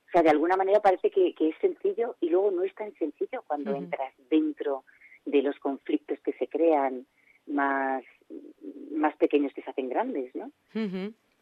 O 0.07 0.11
sea, 0.11 0.23
de 0.23 0.29
alguna 0.29 0.55
manera 0.55 0.79
parece 0.81 1.11
que, 1.11 1.33
que 1.35 1.49
es 1.49 1.55
sencillo 1.59 2.15
y 2.21 2.29
luego 2.29 2.51
no 2.51 2.63
es 2.63 2.73
tan 2.75 2.93
sencillo 2.95 3.43
cuando 3.45 3.75
entras 3.75 4.13
dentro 4.29 4.83
de 5.25 5.41
los 5.41 5.57
conflictos 5.59 6.19
que 6.21 6.33
se 6.33 6.47
crean 6.47 7.05
más, 7.45 8.03
más 8.91 9.15
pequeños 9.17 9.53
que 9.53 9.61
se 9.61 9.69
hacen 9.69 9.89
grandes, 9.89 10.33
¿no? 10.35 10.51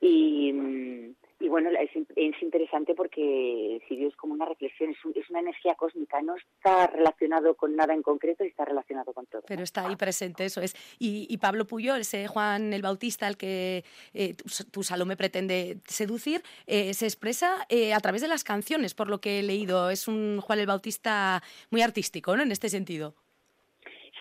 Y 0.01 0.53
mm, 0.53 1.15
y 1.39 1.49
bueno, 1.49 1.69
es, 1.69 1.89
es, 2.15 2.41
interesante 2.41 2.95
porque 2.95 3.81
Sirio 3.87 4.07
es 4.07 4.15
como 4.15 4.33
una 4.33 4.45
reflexión, 4.45 4.91
es, 4.91 5.29
una 5.29 5.41
energía 5.41 5.75
cósmica, 5.75 6.21
no 6.21 6.35
está 6.35 6.87
relacionado 6.87 7.55
con 7.55 7.75
nada 7.75 7.93
en 7.93 8.01
concreto 8.01 8.45
y 8.45 8.47
está 8.47 8.63
relacionado 8.63 9.11
con 9.11 9.25
todo. 9.25 9.43
Pero 9.45 9.61
está 9.61 9.85
ahí 9.87 9.97
presente, 9.97 10.45
eso 10.45 10.61
es. 10.61 10.75
Y, 10.97 11.37
Pablo 11.37 11.65
Puyol, 11.65 12.01
ese 12.01 12.27
Juan 12.27 12.71
el 12.73 12.81
Bautista 12.81 13.27
al 13.27 13.35
que 13.35 13.83
eh, 14.13 14.33
tu, 14.71 14.81
Salomé 14.81 15.17
pretende 15.17 15.77
seducir, 15.85 16.41
eh, 16.67 16.93
se 16.93 17.05
expresa 17.05 17.65
eh, 17.69 17.93
a 17.93 17.99
través 17.99 18.21
de 18.21 18.29
las 18.29 18.43
canciones, 18.43 18.93
por 18.93 19.09
lo 19.09 19.19
que 19.19 19.39
he 19.39 19.43
leído. 19.43 19.89
Es 19.89 20.07
un 20.07 20.39
Juan 20.41 20.59
el 20.59 20.67
Bautista 20.67 21.43
muy 21.69 21.81
artístico, 21.81 22.35
¿no? 22.35 22.43
En 22.43 22.51
este 22.51 22.69
sentido. 22.69 23.13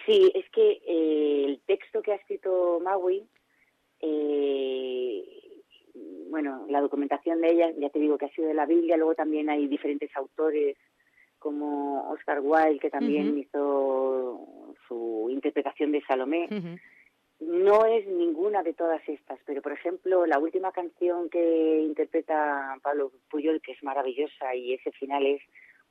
Sí, 0.04 0.32
es 0.34 0.50
que 0.50 0.82
el 0.86 1.60
texto 1.60 2.02
que 2.02 2.12
ha 2.12 2.16
escrito 2.16 2.80
Maui 2.82 3.26
eh, 4.00 5.33
bueno, 6.34 6.66
la 6.68 6.80
documentación 6.80 7.40
de 7.40 7.52
ella, 7.52 7.70
ya 7.78 7.90
te 7.90 8.00
digo 8.00 8.18
que 8.18 8.24
ha 8.24 8.30
sido 8.30 8.48
de 8.48 8.54
la 8.54 8.66
Biblia, 8.66 8.96
luego 8.96 9.14
también 9.14 9.48
hay 9.48 9.68
diferentes 9.68 10.10
autores 10.16 10.76
como 11.38 12.10
Oscar 12.10 12.40
Wilde, 12.42 12.80
que 12.80 12.90
también 12.90 13.38
hizo 13.38 14.74
su 14.88 15.28
interpretación 15.30 15.92
de 15.92 16.02
Salomé. 16.02 16.48
No 17.38 17.86
es 17.86 18.04
ninguna 18.08 18.64
de 18.64 18.74
todas 18.74 19.00
estas, 19.08 19.38
pero 19.46 19.62
por 19.62 19.70
ejemplo, 19.70 20.26
la 20.26 20.40
última 20.40 20.72
canción 20.72 21.30
que 21.30 21.82
interpreta 21.82 22.78
Pablo 22.82 23.12
Puyol, 23.30 23.62
que 23.62 23.70
es 23.70 23.82
maravillosa 23.84 24.56
y 24.56 24.74
ese 24.74 24.90
final 24.90 25.24
es 25.26 25.40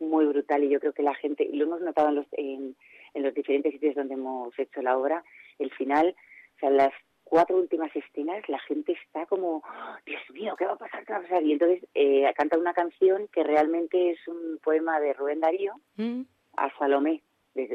muy 0.01 0.25
brutal 0.25 0.61
y 0.65 0.69
yo 0.71 0.81
creo 0.81 0.91
que 0.91 1.03
la 1.03 1.15
gente, 1.15 1.45
y 1.45 1.55
lo 1.55 1.67
hemos 1.67 1.79
notado 1.79 2.09
en 2.09 2.15
los, 2.15 2.27
en, 2.33 2.75
en 3.13 3.23
los 3.23 3.33
diferentes 3.33 3.71
sitios 3.71 3.95
donde 3.95 4.15
hemos 4.15 4.59
hecho 4.59 4.81
la 4.81 4.97
obra, 4.97 5.23
el 5.57 5.71
final, 5.71 6.13
o 6.57 6.59
sea, 6.59 6.69
las 6.69 6.91
cuatro 7.23 7.57
últimas 7.57 7.93
escenas 7.95 8.47
la 8.47 8.59
gente 8.59 8.93
está 8.93 9.25
como, 9.25 9.63
Dios 10.05 10.21
mío, 10.31 10.55
¿qué 10.57 10.65
va 10.65 10.73
a 10.73 10.77
pasar? 10.77 11.05
¿Qué 11.05 11.13
va 11.13 11.19
a 11.19 11.21
pasar? 11.23 11.43
Y 11.43 11.53
entonces 11.53 11.87
eh, 11.93 12.31
canta 12.35 12.57
una 12.57 12.73
canción 12.73 13.27
que 13.29 13.43
realmente 13.43 14.11
es 14.11 14.27
un 14.27 14.59
poema 14.63 14.99
de 14.99 15.13
Rubén 15.13 15.39
Darío 15.39 15.73
mm. 15.97 16.21
a 16.57 16.77
Salomé, 16.77 17.21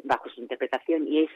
bajo 0.05 0.29
su 0.29 0.41
interpretación, 0.41 1.07
y 1.07 1.25
es 1.25 1.31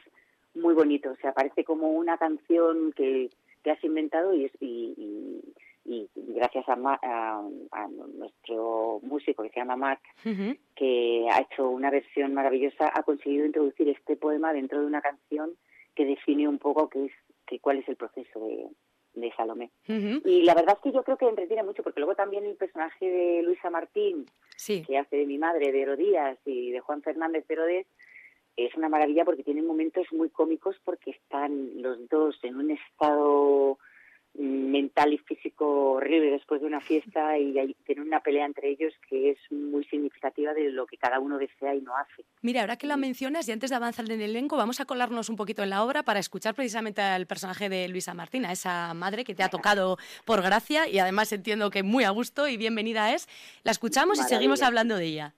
muy 0.54 0.75
bonito. 0.75 1.11
O 1.11 1.16
sea, 1.16 1.33
parece 1.33 1.64
como 1.64 1.90
una 1.92 2.19
canción 2.19 2.92
que, 2.92 3.31
que 3.62 3.71
has 3.71 3.83
inventado 3.85 4.35
y, 4.35 4.45
es, 4.47 4.52
y, 4.61 5.42
y, 5.85 6.09
gracias 6.14 6.64
a, 6.69 6.75
a, 6.75 7.88
nuestro 8.14 9.00
músico 9.02 9.42
que 9.42 9.50
se 9.50 9.61
llama 9.61 9.76
Mark, 9.76 10.00
que 10.76 11.26
ha 11.31 11.40
hecho 11.40 11.69
una 11.69 11.90
versión 11.90 12.35
maravillosa, 12.35 12.90
ha 12.95 13.02
conseguido 13.02 13.47
introducir 13.47 13.88
este 13.88 14.16
poema 14.16 14.52
dentro 14.52 14.81
de 14.81 14.87
una 14.87 15.00
canción 15.00 15.50
que 15.95 16.07
define 16.07 16.49
un 16.49 16.59
poco 16.59 16.88
qué 16.88 17.07
es 17.07 17.12
que 17.52 17.61
cuál 17.61 17.78
es 17.78 17.88
el 17.88 17.97
proceso 17.97 18.40
de, 18.40 18.66
de 19.12 19.30
Salomé. 19.37 19.71
Y 19.87 20.42
la 20.42 20.54
verdad 20.54 20.78
es 20.78 20.82
que 20.82 20.92
yo 20.92 21.02
creo 21.02 21.18
que 21.18 21.28
entretiene 21.28 21.62
mucho, 21.62 21.82
porque 21.82 22.00
luego 22.00 22.14
también 22.14 22.47
el 22.47 22.56
personaje 22.56 23.11
de 23.11 23.42
Luisa 23.42 23.68
Martín, 23.68 24.25
que 24.87 24.97
hace 24.97 25.16
de 25.16 25.26
mi 25.26 25.37
madre, 25.37 25.71
de 25.71 25.82
Herodías, 25.82 26.38
y 26.47 26.71
de 26.71 26.80
Juan 26.80 27.02
Fernández 27.02 27.47
de 27.47 27.54
Herodes, 27.54 27.87
es 28.56 28.75
una 28.75 28.88
maravilla 28.88 29.26
porque 29.26 29.44
tienen 29.44 29.66
momentos 29.66 30.06
muy 30.12 30.30
cómicos 30.30 30.76
porque 30.82 31.11
están 31.11 31.82
los 31.82 32.09
dos 32.09 32.38
en 32.42 32.56
un 32.56 32.71
estado 32.71 33.78
mental 34.42 35.12
y 35.12 35.18
físico 35.18 35.92
horrible 35.92 36.32
después 36.32 36.61
de 36.61 36.66
una 36.66 36.80
fiesta 36.80 37.38
y 37.38 37.56
hay, 37.58 37.75
tienen 37.87 38.06
una 38.06 38.20
pelea 38.20 38.44
entre 38.44 38.70
ellos 38.70 38.92
que 39.08 39.30
es 39.30 39.38
muy 39.50 39.84
significativa 39.84 40.52
de 40.52 40.70
lo 40.70 40.87
que 40.87 40.96
cada 40.96 41.20
uno 41.20 41.38
desea 41.38 41.75
y 41.75 41.80
no 41.80 41.96
hace. 41.96 42.25
Mira, 42.42 42.62
ahora 42.62 42.76
que 42.76 42.88
la 42.88 42.96
mencionas 42.96 43.49
y 43.49 43.52
antes 43.52 43.70
de 43.70 43.76
avanzar 43.76 44.04
en 44.06 44.20
el 44.20 44.30
elenco, 44.30 44.56
vamos 44.56 44.80
a 44.80 44.84
colarnos 44.84 45.28
un 45.28 45.37
poquito 45.37 45.62
en 45.62 45.70
la 45.70 45.84
obra 45.84 46.02
para 46.02 46.18
escuchar 46.18 46.54
precisamente 46.54 47.00
al 47.00 47.26
personaje 47.26 47.68
de 47.68 47.88
Luisa 47.88 48.14
Martina, 48.14 48.50
esa 48.50 48.92
madre 48.94 49.25
que 49.25 49.34
te 49.34 49.44
ha 49.44 49.49
tocado 49.49 49.96
por 50.25 50.42
gracia 50.42 50.88
y 50.88 50.99
además 50.99 51.32
entiendo 51.32 51.70
que 51.70 51.84
muy 51.84 52.02
a 52.04 52.11
gusto 52.11 52.49
y 52.49 52.56
bienvenida 52.56 53.14
es. 53.14 53.28
La 53.62 53.70
escuchamos 53.70 54.18
y 54.18 54.22
seguimos 54.25 54.62
hablando 54.62 54.96
de 54.96 55.04
ella. 55.04 55.34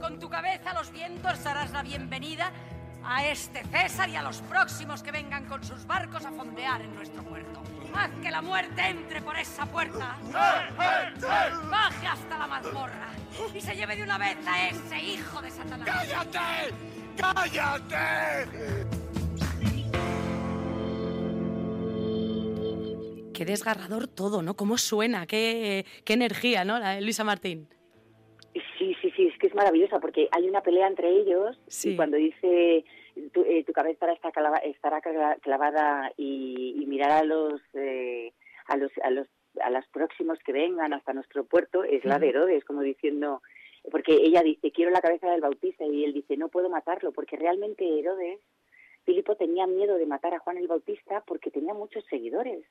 Con 0.00 0.18
tu 0.18 0.28
cabeza 0.28 0.74
los 0.74 0.90
vientos 0.92 1.44
darás 1.44 1.70
la 1.72 1.82
bienvenida 1.82 2.52
a 3.04 3.26
este 3.26 3.62
César 3.64 4.08
y 4.08 4.16
a 4.16 4.22
los 4.22 4.38
próximos 4.42 5.02
que 5.02 5.10
vengan 5.10 5.46
con 5.46 5.62
sus 5.64 5.86
barcos 5.86 6.24
a 6.24 6.30
fondear 6.30 6.80
en 6.82 6.94
nuestro 6.94 7.22
puerto. 7.22 7.62
Haz 7.94 8.10
que 8.22 8.30
la 8.30 8.40
muerte 8.40 8.82
entre 8.82 9.20
por 9.20 9.36
esa 9.36 9.66
puerta, 9.66 10.16
baje 10.32 12.06
hasta 12.06 12.38
la 12.38 12.46
mazmorra 12.46 13.08
y 13.54 13.60
se 13.60 13.74
lleve 13.74 13.96
de 13.96 14.02
una 14.02 14.18
vez 14.18 14.36
a 14.46 14.68
ese 14.68 14.98
hijo 15.00 15.42
de 15.42 15.50
Satanás. 15.50 15.88
¡Cállate! 15.88 16.74
¡Cállate! 17.16 18.86
Qué 23.34 23.44
desgarrador 23.46 24.06
todo, 24.06 24.42
¿no? 24.42 24.54
Cómo 24.54 24.76
suena, 24.76 25.26
qué, 25.26 25.86
qué 26.04 26.12
energía, 26.12 26.64
¿no? 26.64 26.78
La 26.78 26.90
de 26.90 27.00
Luisa 27.00 27.24
Martín. 27.24 27.68
Que 29.40 29.46
es 29.48 29.54
maravillosa 29.54 29.98
porque 29.98 30.28
hay 30.30 30.48
una 30.48 30.62
pelea 30.62 30.86
entre 30.86 31.08
ellos 31.08 31.58
y 31.84 31.96
cuando 31.96 32.16
dice 32.16 32.84
tu, 33.32 33.42
eh, 33.42 33.64
tu 33.64 33.72
cabeza 33.72 34.12
está 34.12 34.28
estará 34.64 35.00
clavada 35.40 36.12
y, 36.16 36.76
y 36.80 36.86
mirar 36.86 37.10
a 37.10 37.24
los, 37.24 37.60
eh, 37.74 38.32
a 38.66 38.76
los 38.76 38.92
a 39.02 39.10
los 39.10 39.26
a 39.60 39.70
los 39.70 39.86
próximos 39.88 40.38
que 40.44 40.52
vengan 40.52 40.92
hasta 40.92 41.12
nuestro 41.12 41.44
puerto 41.44 41.82
es 41.82 42.04
la 42.04 42.18
de 42.18 42.28
Herodes, 42.28 42.64
como 42.64 42.82
diciendo, 42.82 43.42
porque 43.90 44.12
ella 44.12 44.42
dice, 44.42 44.70
quiero 44.70 44.90
la 44.90 45.00
cabeza 45.00 45.30
del 45.30 45.40
Bautista 45.40 45.84
y 45.84 46.04
él 46.04 46.12
dice, 46.12 46.36
no 46.36 46.48
puedo 46.48 46.68
matarlo, 46.70 47.12
porque 47.12 47.36
realmente 47.36 47.98
Herodes 47.98 48.38
Filipo 49.04 49.34
tenía 49.36 49.66
miedo 49.66 49.96
de 49.96 50.06
matar 50.06 50.34
a 50.34 50.38
Juan 50.38 50.58
el 50.58 50.68
Bautista 50.68 51.22
porque 51.26 51.50
tenía 51.50 51.74
muchos 51.74 52.04
seguidores. 52.06 52.64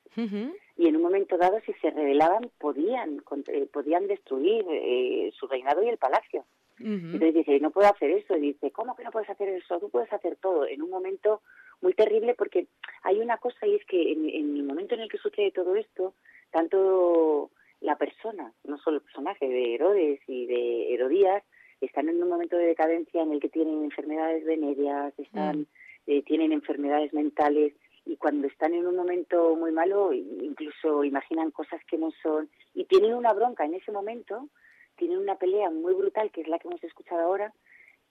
Y 0.76 0.86
en 0.86 0.96
un 0.96 1.02
momento 1.02 1.36
dado, 1.36 1.60
si 1.66 1.72
se 1.74 1.90
rebelaban, 1.90 2.50
podían, 2.58 3.22
eh, 3.48 3.66
podían 3.72 4.06
destruir 4.06 4.64
eh, 4.70 5.32
su 5.38 5.46
reinado 5.46 5.82
y 5.82 5.88
el 5.88 5.98
palacio. 5.98 6.44
Entonces 6.78 7.34
dice, 7.34 7.60
no 7.60 7.70
puedo 7.70 7.88
hacer 7.88 8.10
eso. 8.10 8.36
Y 8.36 8.40
dice, 8.40 8.70
¿cómo 8.70 8.96
que 8.96 9.04
no 9.04 9.10
puedes 9.10 9.28
hacer 9.28 9.48
eso? 9.50 9.78
Tú 9.78 9.90
puedes 9.90 10.10
hacer 10.12 10.36
todo. 10.36 10.66
En 10.66 10.80
un 10.80 10.88
momento 10.88 11.42
muy 11.82 11.92
terrible 11.92 12.34
porque 12.34 12.68
hay 13.02 13.20
una 13.20 13.36
cosa 13.36 13.66
y 13.66 13.74
es 13.74 13.84
que 13.84 14.12
en, 14.12 14.28
en 14.28 14.56
el 14.56 14.62
momento 14.62 14.94
en 14.94 15.02
el 15.02 15.10
que 15.10 15.18
sucede 15.18 15.50
todo 15.50 15.76
esto, 15.76 16.14
tanto 16.50 17.50
la 17.80 17.96
persona, 17.96 18.52
no 18.64 18.78
solo 18.78 18.98
el 18.98 19.02
personaje 19.02 19.46
de 19.46 19.74
Herodes 19.74 20.20
y 20.26 20.46
de 20.46 20.94
Herodías, 20.94 21.42
están 21.80 22.08
en 22.08 22.22
un 22.22 22.28
momento 22.28 22.56
de 22.56 22.66
decadencia 22.66 23.22
en 23.22 23.32
el 23.32 23.40
que 23.40 23.48
tienen 23.48 23.84
enfermedades 23.84 24.44
venéreas, 24.44 25.12
están... 25.18 25.60
Mm. 25.60 25.66
Eh, 26.10 26.24
tienen 26.24 26.50
enfermedades 26.50 27.12
mentales 27.12 27.72
y 28.04 28.16
cuando 28.16 28.48
están 28.48 28.74
en 28.74 28.84
un 28.84 28.96
momento 28.96 29.54
muy 29.54 29.70
malo 29.70 30.12
incluso 30.12 31.04
imaginan 31.04 31.52
cosas 31.52 31.80
que 31.88 31.98
no 31.98 32.10
son 32.20 32.50
y 32.74 32.84
tienen 32.86 33.14
una 33.14 33.32
bronca 33.32 33.64
en 33.64 33.74
ese 33.74 33.92
momento, 33.92 34.48
tienen 34.96 35.18
una 35.18 35.36
pelea 35.36 35.70
muy 35.70 35.94
brutal 35.94 36.32
que 36.32 36.40
es 36.40 36.48
la 36.48 36.58
que 36.58 36.66
hemos 36.66 36.82
escuchado 36.82 37.20
ahora, 37.20 37.54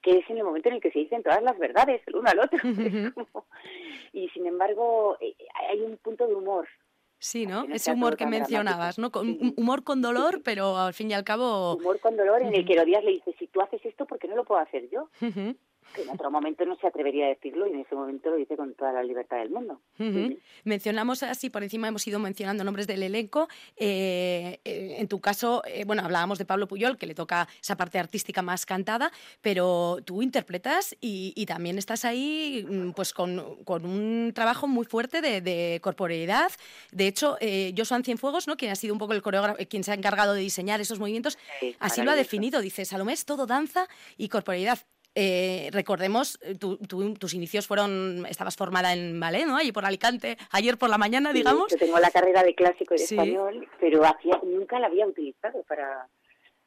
que 0.00 0.16
es 0.16 0.30
en 0.30 0.38
el 0.38 0.44
momento 0.44 0.70
en 0.70 0.76
el 0.76 0.80
que 0.80 0.90
se 0.92 1.00
dicen 1.00 1.22
todas 1.22 1.42
las 1.42 1.58
verdades 1.58 2.00
el 2.06 2.16
uno 2.16 2.30
al 2.30 2.38
otro. 2.38 2.58
y 4.14 4.30
sin 4.30 4.46
embargo 4.46 5.18
eh, 5.20 5.36
hay 5.68 5.82
un 5.82 5.98
punto 5.98 6.26
de 6.26 6.34
humor. 6.34 6.66
Sí, 7.18 7.44
¿no? 7.44 7.66
Ese 7.70 7.92
humor 7.92 8.16
que 8.16 8.24
mencionabas, 8.24 8.98
¿no? 8.98 9.12
Con, 9.12 9.52
humor 9.58 9.84
con 9.84 10.00
dolor, 10.00 10.40
pero 10.42 10.78
al 10.78 10.94
fin 10.94 11.10
y 11.10 11.12
al 11.12 11.24
cabo... 11.24 11.76
Humor 11.76 12.00
con 12.00 12.16
dolor 12.16 12.40
en 12.40 12.54
el 12.54 12.64
que 12.64 12.72
Herodías 12.72 13.04
le 13.04 13.10
dice, 13.10 13.34
si 13.38 13.46
tú 13.46 13.60
haces 13.60 13.84
esto, 13.84 14.06
¿por 14.06 14.18
qué 14.18 14.26
no 14.26 14.36
lo 14.36 14.44
puedo 14.46 14.58
hacer 14.58 14.88
yo? 14.88 15.10
Que 15.94 16.02
en 16.02 16.10
otro 16.10 16.30
momento 16.30 16.64
no 16.64 16.76
se 16.76 16.86
atrevería 16.86 17.26
a 17.26 17.28
decirlo 17.28 17.66
y 17.66 17.72
en 17.72 17.80
ese 17.80 17.94
momento 17.94 18.30
lo 18.30 18.36
dice 18.36 18.56
con 18.56 18.74
toda 18.74 18.92
la 18.92 19.02
libertad 19.02 19.38
del 19.38 19.50
mundo. 19.50 19.80
Mencionamos 20.64 21.22
así, 21.22 21.50
por 21.50 21.62
encima 21.62 21.88
hemos 21.88 22.06
ido 22.06 22.18
mencionando 22.18 22.64
nombres 22.64 22.86
del 22.86 23.02
elenco. 23.02 23.48
Eh, 23.76 24.60
eh, 24.64 24.96
en 24.98 25.08
tu 25.08 25.20
caso, 25.20 25.62
eh, 25.66 25.84
bueno, 25.84 26.02
hablábamos 26.02 26.38
de 26.38 26.44
Pablo 26.44 26.68
Puyol, 26.68 26.96
que 26.96 27.06
le 27.06 27.14
toca 27.14 27.48
esa 27.60 27.76
parte 27.76 27.98
artística 27.98 28.42
más 28.42 28.66
cantada, 28.66 29.10
pero 29.40 29.98
tú 30.04 30.22
interpretas 30.22 30.96
y, 31.00 31.30
también 31.50 31.78
estás 31.78 32.04
ahí 32.04 32.64
mm, 32.68 32.90
pues 32.92 33.12
con, 33.12 33.40
un 33.66 34.32
trabajo 34.34 34.68
muy 34.68 34.84
fuerte 34.84 35.20
de, 35.20 35.40
de 35.40 35.80
corporeidad. 35.82 36.52
De 36.92 37.08
hecho, 37.08 37.36
Josuan 37.76 38.04
Cienfuegos, 38.04 38.46
¿no? 38.46 38.56
quien 38.56 38.70
ha 38.70 38.76
sido 38.76 38.92
un 38.92 38.98
poco 38.98 39.14
el 39.14 39.22
coreógrafo, 39.22 39.58
quien 39.68 39.82
se 39.82 39.90
ha 39.90 39.94
encargado 39.94 40.34
de 40.34 40.40
diseñar 40.40 40.80
esos 40.80 41.00
movimientos, 41.00 41.38
así 41.80 42.02
lo 42.02 42.12
ha 42.12 42.14
definido. 42.14 42.60
Dice, 42.60 42.84
Salomé 42.84 43.14
es 43.14 43.24
todo 43.24 43.46
danza 43.46 43.88
y 44.16 44.28
corporeidad. 44.28 44.78
Eh, 45.14 45.70
recordemos, 45.72 46.38
eh, 46.42 46.56
tus 46.56 47.34
inicios 47.34 47.66
fueron, 47.66 48.24
estabas 48.26 48.56
formada 48.56 48.92
en 48.92 49.18
ballet, 49.18 49.44
¿no? 49.44 49.56
Allí 49.56 49.72
por 49.72 49.84
Alicante, 49.84 50.36
ayer 50.52 50.78
por 50.78 50.88
la 50.88 50.98
mañana, 50.98 51.32
digamos. 51.32 51.66
Yo 51.70 51.78
tengo 51.78 51.98
la 51.98 52.10
carrera 52.10 52.44
de 52.44 52.54
clásico 52.54 52.94
y 52.94 52.98
de 52.98 53.04
español, 53.04 53.68
pero 53.80 54.04
hacía, 54.04 54.40
nunca 54.44 54.78
la 54.78 54.86
había 54.86 55.08
utilizado 55.08 55.64
para, 55.64 56.06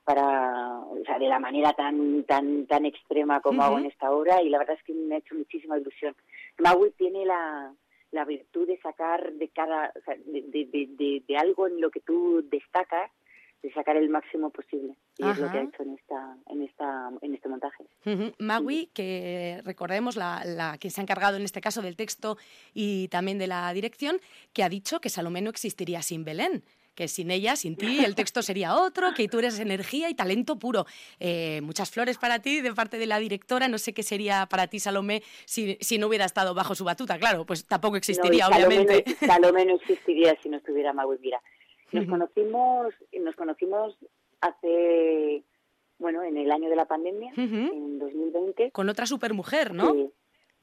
para, 0.04 0.80
o 0.80 0.98
sea, 1.06 1.20
de 1.20 1.28
la 1.28 1.40
manera 1.40 1.72
tan, 1.72 2.24
tan, 2.26 2.68
tan 2.68 2.86
extrema 2.86 3.40
como 3.40 3.64
hago 3.64 3.80
en 3.80 3.86
esta 3.86 4.12
obra 4.12 4.42
y 4.42 4.50
la 4.50 4.58
verdad 4.58 4.76
es 4.78 4.84
que 4.84 4.94
me 4.94 5.16
ha 5.16 5.20
hecho 5.20 5.36
muchísima 5.36 5.78
ilusión. 5.78 6.14
Maui 6.58 6.92
tiene 6.98 7.26
la, 7.26 7.74
la 8.12 8.26
virtud 8.26 8.68
de 8.68 8.78
sacar 8.80 9.32
de 9.32 9.48
cada, 9.50 9.94
o 9.96 10.02
sea, 10.04 10.16
de, 10.26 10.44
de, 10.52 11.24
de 11.26 11.38
algo 11.38 11.68
en 11.68 11.80
lo 11.80 11.90
que 11.90 12.02
tú 12.02 12.44
destacas 12.52 13.10
de 13.64 13.72
sacar 13.74 13.96
el 13.96 14.10
máximo 14.10 14.50
posible. 14.50 14.96
Y 15.18 15.28
es 15.28 15.40
lo 15.40 15.50
que 15.50 15.58
ha 15.58 15.64
hecho 15.64 15.84
en 15.84 15.94
esta, 15.94 16.38
en 16.48 16.62
esta, 16.62 17.10
en 17.22 17.34
este 17.34 17.48
montaje. 17.48 17.86
Magui, 18.38 18.90
que 18.94 19.62
recordemos 19.64 20.18
la, 20.18 20.44
la, 20.46 20.78
que 20.78 20.90
se 20.90 21.00
ha 21.00 21.04
encargado 21.04 21.38
en 21.38 21.44
este 21.44 21.62
caso 21.62 21.82
del 21.82 21.96
texto 21.96 22.38
y 22.74 23.08
también 23.08 23.40
de 23.40 23.48
la 23.48 23.74
dirección, 23.74 24.20
que 24.52 24.64
ha 24.64 24.70
dicho 24.70 25.00
que 25.00 25.10
Salomé 25.10 25.42
no 25.42 25.50
existiría 25.50 26.02
sin 26.02 26.26
Belén 26.26 26.64
que 26.96 27.08
sin 27.08 27.32
ella, 27.32 27.56
sin 27.56 27.76
ti, 27.76 28.04
el 28.04 28.16
texto 28.16 28.42
sería 28.44 28.76
otro, 28.76 29.14
que 29.16 29.28
tú 29.28 29.40
eres 29.40 29.60
energía 29.60 30.10
y 30.10 30.14
talento 30.14 30.58
puro. 30.60 30.86
Eh, 31.20 31.62
muchas 31.64 31.90
flores 31.92 32.18
para 32.18 32.40
ti 32.40 32.62
de 32.62 32.74
parte 32.74 32.98
de 32.98 33.08
la 33.08 33.20
directora. 33.20 33.68
No 33.68 33.78
sé 33.78 33.94
qué 33.94 34.04
sería 34.04 34.46
para 34.46 34.68
ti, 34.68 34.80
Salomé, 34.80 35.24
si, 35.46 35.78
si 35.82 35.98
no 35.98 36.08
hubiera 36.08 36.26
estado 36.26 36.54
bajo 36.54 36.76
su 36.76 36.84
batuta. 36.84 37.18
Claro, 37.18 37.46
pues 37.46 37.66
tampoco 37.66 37.98
existiría, 37.98 38.48
obviamente. 38.48 39.04
Salomé 39.26 39.66
no 39.66 39.76
existiría 39.76 40.38
si 40.42 40.50
no 40.50 40.58
estuviera 40.58 40.94
Magui. 40.94 41.18
Mira, 41.20 41.42
nos 41.94 42.08
conocimos, 42.08 42.94
nos 43.20 43.36
conocimos 43.36 43.98
hace, 44.42 45.44
bueno, 46.00 46.24
en 46.24 46.38
el 46.38 46.52
año 46.52 46.70
de 46.70 46.76
la 46.76 46.86
pandemia, 46.86 47.34
en 47.38 48.00
2020. 48.00 48.72
Con 48.72 48.90
otra 48.90 49.06
supermujer, 49.06 49.74
¿no? 49.74 49.94
Sí, 49.94 50.12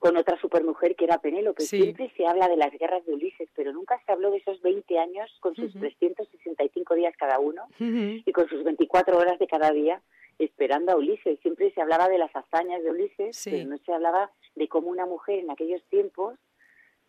con 0.01 0.17
otra 0.17 0.41
supermujer 0.41 0.97
que 0.97 1.05
era 1.05 1.19
Penélope. 1.19 1.63
Siempre 1.63 2.11
se 2.17 2.27
habla 2.27 2.49
de 2.49 2.57
las 2.57 2.73
guerras 2.73 3.05
de 3.05 3.13
Ulises, 3.13 3.49
pero 3.55 3.73
nunca 3.73 4.01
se 4.05 4.13
habló 4.13 4.31
de 4.31 4.39
esos 4.39 4.61
20 4.63 4.99
años 4.99 5.31
con 5.41 5.55
sus 5.55 5.73
365 5.75 6.95
días 6.95 7.15
cada 7.19 7.39
uno 7.39 7.69
y 7.79 8.33
con 8.33 8.49
sus 8.49 8.65
24 8.65 9.17
horas 9.17 9.39
de 9.39 9.47
cada 9.47 9.71
día 9.73 10.03
esperando 10.39 10.93
a 10.93 10.97
Ulises. 10.97 11.39
Siempre 11.41 11.71
se 11.73 11.83
hablaba 11.83 12.09
de 12.09 12.19
las 12.19 12.35
hazañas 12.35 12.83
de 12.83 12.91
Ulises, 12.91 13.41
pero 13.45 13.69
no 13.69 13.79
se 13.79 13.93
hablaba 13.93 14.31
de 14.55 14.69
cómo 14.69 14.89
una 14.89 15.07
mujer 15.07 15.41
en 15.41 15.51
aquellos 15.51 15.85
tiempos 15.91 16.39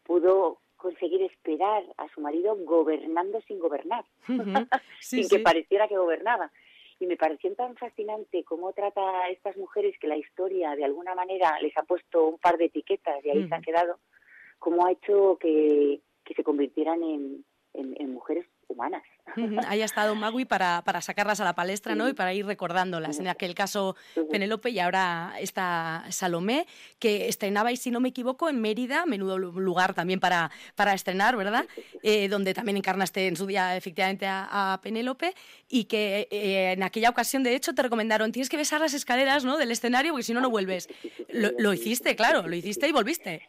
pudo 0.04 0.60
conseguir 0.82 1.22
esperar 1.22 1.84
a 1.98 2.10
su 2.10 2.22
marido 2.22 2.56
gobernando 2.66 3.40
sin 3.42 3.60
gobernar, 3.60 4.04
sin 5.00 5.30
que 5.30 5.40
pareciera 5.40 5.88
que 5.88 5.96
gobernaba. 5.98 6.52
Y 7.00 7.06
me 7.06 7.18
pareció 7.18 7.54
tan 7.56 7.76
fascinante 7.76 8.44
cómo 8.44 8.74
trata 8.74 9.02
a 9.22 9.30
estas 9.30 9.58
mujeres 9.58 9.98
que 10.00 10.08
la 10.08 10.18
historia 10.18 10.76
de 10.76 10.84
alguna 10.84 11.14
manera 11.14 11.60
les 11.62 11.76
ha 11.78 11.84
puesto 11.84 12.28
un 12.28 12.40
par 12.40 12.58
de 12.58 12.66
etiquetas 12.66 13.24
y 13.24 13.30
ahí 13.30 13.48
se 13.48 13.56
han 13.56 13.62
quedado, 13.62 14.00
cómo 14.60 14.86
ha 14.86 14.92
hecho 14.92 15.38
que, 15.40 16.02
que 16.24 16.34
se 16.34 16.44
convirtieran 16.44 17.04
en, 17.04 17.46
en 17.74 18.14
mujeres 18.14 18.46
humanas. 18.72 19.04
Haya 19.68 19.86
estado 19.86 20.16
Magui 20.16 20.46
para, 20.46 20.82
para 20.84 21.02
sacarlas 21.02 21.40
a 21.40 21.46
la 21.46 21.54
palestra 21.54 21.96
¿no? 21.96 22.10
y 22.10 22.14
para 22.14 22.34
ir 22.34 22.46
recordándolas. 22.46 23.20
En 23.20 23.28
aquel 23.28 23.56
caso 23.56 23.96
Penélope 24.30 24.70
y 24.70 24.80
ahora 24.80 25.34
está 25.40 26.06
Salomé, 26.10 26.68
que 27.00 27.28
estrenaba, 27.28 27.72
y 27.72 27.78
si 27.78 27.92
no 27.92 28.00
me 28.00 28.10
equivoco, 28.10 28.50
en 28.50 28.62
Mérida, 28.62 29.06
menudo 29.06 29.38
lugar 29.38 29.94
también 29.94 30.20
para, 30.20 30.52
para 30.76 30.94
estrenar, 30.94 31.38
¿verdad? 31.38 31.66
Eh, 32.04 32.28
donde 32.28 32.54
también 32.54 32.78
encarnaste 32.78 33.28
en 33.28 33.36
su 33.36 33.46
día 33.46 33.76
efectivamente 33.76 34.26
a, 34.28 34.80
Penélope 34.82 35.34
y 35.70 35.86
que 35.86 36.28
eh, 36.32 36.72
en 36.72 36.84
aquella 36.84 37.10
ocasión, 37.10 37.44
de 37.44 37.56
hecho, 37.56 37.74
te 37.74 37.82
recomendaron, 37.82 38.32
tienes 38.32 38.50
que 38.50 38.58
besar 38.58 38.82
las 38.82 38.94
escaleras 38.94 39.44
¿no? 39.44 39.58
del 39.58 39.72
escenario 39.72 40.12
porque 40.12 40.24
si 40.24 40.34
no, 40.34 40.42
no 40.42 40.50
vuelves. 40.50 40.90
Lo, 41.30 41.52
lo 41.58 41.74
hiciste, 41.74 42.16
claro, 42.16 42.48
lo 42.48 42.56
hiciste 42.56 42.88
y 42.88 42.92
volviste. 42.92 43.44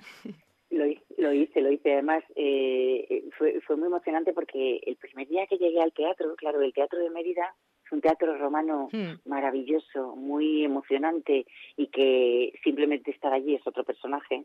Lo, 1.23 1.33
hice, 1.33 1.61
lo 1.61 1.71
hice. 1.71 1.93
Además, 1.93 2.25
eh, 2.35 3.25
fue, 3.39 3.61
fue 3.61 3.77
muy 3.77 3.87
emocionante 3.87 4.33
porque 4.33 4.81
el 4.85 4.97
primer 4.97 5.29
día 5.29 5.47
que 5.47 5.57
llegué 5.57 5.81
al 5.81 5.93
teatro, 5.93 6.35
claro, 6.37 6.61
el 6.61 6.73
Teatro 6.73 6.99
de 6.99 7.11
Mérida 7.11 7.55
es 7.87 7.93
un 7.93 8.01
teatro 8.01 8.37
romano 8.37 8.89
hmm. 8.93 9.29
maravilloso, 9.29 10.17
muy 10.17 10.65
emocionante 10.65 11.47
y 11.77 11.87
que 11.89 12.53
simplemente 12.65 13.11
estar 13.11 13.33
allí 13.33 13.55
es 13.55 13.67
otro 13.67 13.85
personaje. 13.85 14.45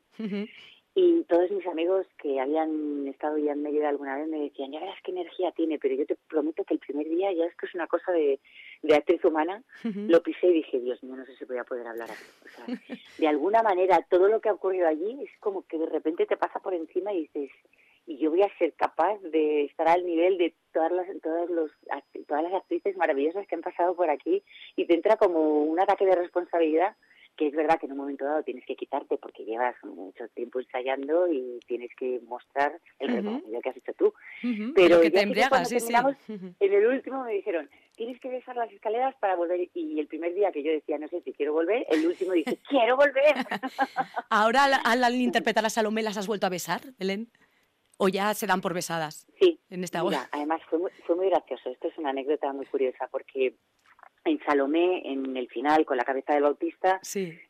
Y 1.00 1.26
todos 1.26 1.52
mis 1.52 1.68
amigos 1.68 2.08
que 2.18 2.40
habían 2.40 3.08
estado 3.08 3.38
ya 3.38 3.52
en 3.52 3.62
Mérida 3.62 3.88
alguna 3.88 4.18
vez 4.18 4.28
me 4.30 4.40
decían, 4.40 4.72
ya 4.72 4.80
verás 4.80 4.98
qué 5.04 5.12
energía 5.12 5.52
tiene, 5.52 5.78
pero 5.78 5.94
yo 5.94 6.08
te 6.08 6.18
prometo 6.28 6.64
que 6.64 6.74
el 6.74 6.80
primer 6.80 7.08
día, 7.08 7.32
ya 7.34 7.46
es 7.46 7.56
que 7.56 7.68
es 7.68 7.76
una 7.76 7.86
cosa 7.86 8.12
de, 8.12 8.40
de 8.82 8.96
actriz 8.96 9.24
humana, 9.24 9.62
lo 9.84 10.24
pisé 10.24 10.48
y 10.48 10.54
dije, 10.54 10.80
Dios 10.80 11.04
mío, 11.04 11.16
no 11.16 11.24
sé 11.28 11.36
si 11.36 11.46
voy 11.46 11.60
a 11.60 11.66
poder 11.66 11.86
hablar 11.86 12.10
así. 12.10 12.26
O 12.44 12.50
sea, 12.50 12.66
de 13.20 13.28
alguna 13.28 13.62
manera, 13.62 14.04
todo 14.10 14.28
lo 14.28 14.42
que 14.42 14.50
ha 14.50 14.54
ocurrido 14.54 14.88
allí 14.88 15.20
es 15.22 15.30
como 15.40 15.68
que 15.68 15.78
de 15.78 15.86
repente 15.86 16.26
te 16.26 16.36
pasa 16.36 16.60
por 16.62 16.74
encima 16.74 17.14
y 17.14 17.28
dices, 17.28 17.52
y 18.08 18.18
yo 18.18 18.32
voy 18.32 18.42
a 18.42 18.58
ser 18.58 18.74
capaz 18.74 19.20
de 19.22 19.66
estar 19.66 19.88
al 19.90 20.04
nivel 20.04 20.40
de 20.40 20.56
todas 20.74 20.92
las, 20.92 21.08
todas 21.22 21.48
los, 21.52 21.70
todas 22.28 22.42
las 22.42 22.54
actrices 22.56 22.98
maravillosas 22.98 23.46
que 23.46 23.54
han 23.54 23.62
pasado 23.62 23.96
por 23.96 24.10
aquí 24.10 24.42
y 24.76 24.88
te 24.88 24.96
entra 24.96 25.18
como 25.18 25.62
un 25.62 25.80
ataque 25.80 26.08
de 26.08 26.16
responsabilidad 26.16 26.96
que 27.38 27.48
es 27.48 27.54
verdad 27.54 27.80
que 27.80 27.86
en 27.86 27.94
un 27.94 28.00
momento 28.00 28.26
dado 28.26 28.44
tienes 28.44 28.66
que 28.66 28.76
quitarte 28.76 29.18
porque 29.18 29.46
llevas 29.46 29.76
mucho 29.84 30.28
tiempo 30.30 30.60
ensayando 30.60 31.32
y 31.32 31.60
tienes 31.68 31.92
que 31.96 32.20
mostrar 32.26 32.80
el 33.00 33.16
recorrido 33.16 33.62
que 33.62 33.70
has 33.70 33.78
hecho 33.78 33.94
tú. 33.94 34.14
Pero 34.76 35.00
que 35.00 35.12
te 35.12 35.22
embriagas, 35.22 35.70
sí, 35.70 35.80
sí. 35.80 35.94
en 36.28 36.74
el 36.74 36.88
último 36.88 37.24
me 37.24 37.34
dijeron, 37.34 37.70
tienes 37.96 38.20
que 38.20 38.30
besar 38.30 38.56
las 38.56 38.72
escaleras 38.72 39.16
para 39.20 39.36
volver. 39.36 39.70
Y 39.74 40.00
el 40.00 40.08
primer 40.08 40.34
día 40.34 40.52
que 40.52 40.64
yo 40.64 40.72
decía, 40.72 40.98
no 40.98 41.08
sé 41.08 41.22
si 41.22 41.32
quiero 41.32 41.54
volver, 41.54 41.86
el 41.90 42.08
último 42.08 42.34
dije, 42.34 42.58
quiero 42.70 42.98
volver. 42.98 43.36
Ahora, 44.30 44.66
al, 44.84 45.16
interpretar 45.16 45.66
a 45.66 45.70
Salomé, 45.70 46.02
¿las 46.02 46.18
has 46.18 46.28
vuelto 46.28 46.48
a 46.48 46.50
besar, 46.50 46.82
Belén? 46.98 47.30
¿O 47.98 48.10
ya 48.10 48.34
se 48.34 48.48
dan 48.48 48.62
por 48.62 48.74
besadas? 48.74 49.28
Sí. 49.40 49.60
En 49.70 49.84
esta 49.84 50.04
Mira, 50.04 50.28
además 50.32 50.62
fue 50.70 50.80
muy, 50.80 50.92
fue 51.06 51.16
muy 51.16 51.30
gracioso. 51.30 51.70
Esto 51.70 51.88
es 51.88 51.98
una 51.98 52.10
anécdota 52.10 52.52
muy 52.54 52.66
curiosa 52.66 53.08
porque 53.12 53.56
en 54.28 54.40
Salomé, 54.46 55.02
en 55.06 55.36
el 55.36 55.48
final, 55.48 55.86
con 55.86 55.98
la 55.98 56.04
cabeza 56.04 56.34
del 56.34 56.44
bautista, 56.44 57.00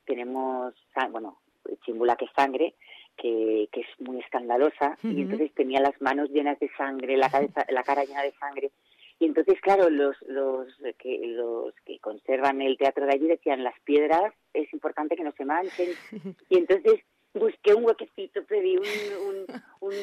tenemos, 0.06 0.74
bueno, 1.12 1.40
chimbula 1.86 2.16
que 2.16 2.26
es 2.26 2.32
sangre, 2.36 2.76
que, 3.18 3.68
que 3.72 3.82
es 3.82 3.88
muy 4.00 4.20
escandalosa, 4.20 4.98
y 5.04 5.22
entonces 5.22 5.54
tenía 5.54 5.82
las 5.82 6.00
manos 6.02 6.30
llenas 6.30 6.60
de 6.60 6.70
sangre, 6.78 7.18
la, 7.18 7.30
cabeza, 7.30 7.66
la 7.70 7.84
cara 7.84 8.06
llena 8.06 8.24
de 8.24 8.34
sangre. 8.34 8.72
Y 9.20 9.26
entonces, 9.26 9.60
claro, 9.62 9.90
los, 9.90 10.16
los, 10.28 10.68
que, 11.00 11.20
los 11.26 11.74
que 11.86 11.98
conservan 12.00 12.62
el 12.62 12.78
teatro 12.78 13.06
de 13.06 13.14
allí 13.14 13.28
decían, 13.28 13.64
las 13.64 13.80
piedras 13.82 14.32
es 14.54 14.72
importante 14.74 15.16
que 15.16 15.24
no 15.24 15.32
se 15.32 15.46
manchen. 15.46 15.90
Y 16.50 16.58
entonces 16.58 17.02
busqué 17.34 17.74
un 17.74 17.86
huequecito, 17.86 18.44
pedí 18.46 18.78
un, 18.78 19.46
un, 19.80 19.94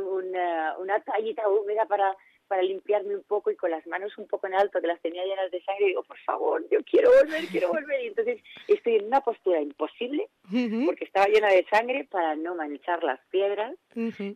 una, 0.00 0.76
una 0.78 1.00
toallita 1.00 1.48
húmeda 1.48 1.86
para 1.86 2.16
para 2.48 2.62
limpiarme 2.62 3.16
un 3.16 3.22
poco 3.22 3.50
y 3.50 3.56
con 3.56 3.70
las 3.70 3.86
manos 3.86 4.16
un 4.18 4.26
poco 4.26 4.46
en 4.46 4.54
alto, 4.54 4.80
que 4.80 4.86
las 4.86 5.00
tenía 5.00 5.24
llenas 5.24 5.50
de 5.50 5.62
sangre, 5.62 5.86
digo, 5.86 6.02
por 6.02 6.18
favor, 6.18 6.64
yo 6.70 6.78
quiero 6.84 7.10
volver, 7.10 7.46
quiero 7.46 7.68
volver. 7.68 8.04
Y 8.04 8.08
entonces 8.08 8.40
estoy 8.68 8.96
en 8.96 9.06
una 9.06 9.20
postura 9.20 9.60
imposible, 9.60 10.28
porque 10.86 11.04
estaba 11.04 11.26
llena 11.26 11.48
de 11.48 11.66
sangre 11.70 12.06
para 12.10 12.36
no 12.36 12.54
manchar 12.54 13.02
las 13.02 13.20
piedras, 13.30 13.74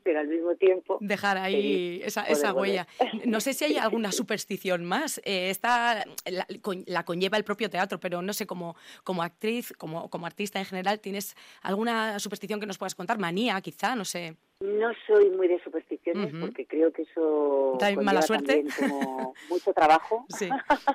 pero 0.02 0.20
al 0.20 0.28
mismo 0.28 0.54
tiempo... 0.56 0.98
Dejar 1.00 1.38
ahí 1.38 2.00
esa, 2.04 2.22
esa 2.24 2.52
huella. 2.52 2.86
No 3.24 3.40
sé 3.40 3.52
si 3.52 3.64
hay 3.64 3.76
alguna 3.76 4.12
superstición 4.12 4.84
más. 4.84 5.18
Eh, 5.24 5.50
esta 5.50 6.04
la, 6.26 6.46
la, 6.86 7.04
conlleva 7.04 7.36
el 7.36 7.44
propio 7.44 7.70
teatro, 7.70 8.00
pero 8.00 8.22
no 8.22 8.32
sé, 8.32 8.46
como, 8.46 8.76
como 9.04 9.22
actriz, 9.22 9.72
como, 9.76 10.08
como 10.10 10.26
artista 10.26 10.58
en 10.58 10.64
general, 10.64 11.00
¿tienes 11.00 11.36
alguna 11.62 12.18
superstición 12.18 12.60
que 12.60 12.66
nos 12.66 12.78
puedas 12.78 12.94
contar? 12.94 13.18
Manía, 13.18 13.60
quizá, 13.60 13.94
no 13.94 14.04
sé. 14.04 14.36
No 14.60 14.90
soy 15.06 15.30
muy 15.30 15.46
de 15.46 15.62
supersticiones 15.62 16.34
porque 16.40 16.66
creo 16.66 16.90
que 16.92 17.02
eso 17.02 17.78
¿Da 17.78 17.92
mala 17.92 18.22
suerte? 18.22 18.64
como 18.76 19.32
mucho 19.48 19.72
trabajo. 19.72 20.26
Sí, 20.36 20.48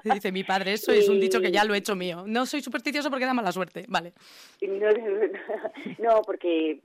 dice 0.03 0.33
mi 0.33 0.43
padre, 0.43 0.73
eso 0.73 0.91
es 0.91 1.07
un 1.07 1.19
dicho 1.21 1.39
que 1.39 1.49
ya 1.49 1.63
lo 1.63 1.73
he 1.73 1.77
hecho 1.77 1.95
mío. 1.95 2.25
No 2.27 2.45
soy 2.45 2.61
supersticioso 2.61 3.09
porque 3.09 3.25
da 3.25 3.33
mala 3.33 3.53
suerte, 3.53 3.85
vale. 3.87 4.11
No, 5.99 6.21
porque, 6.25 6.81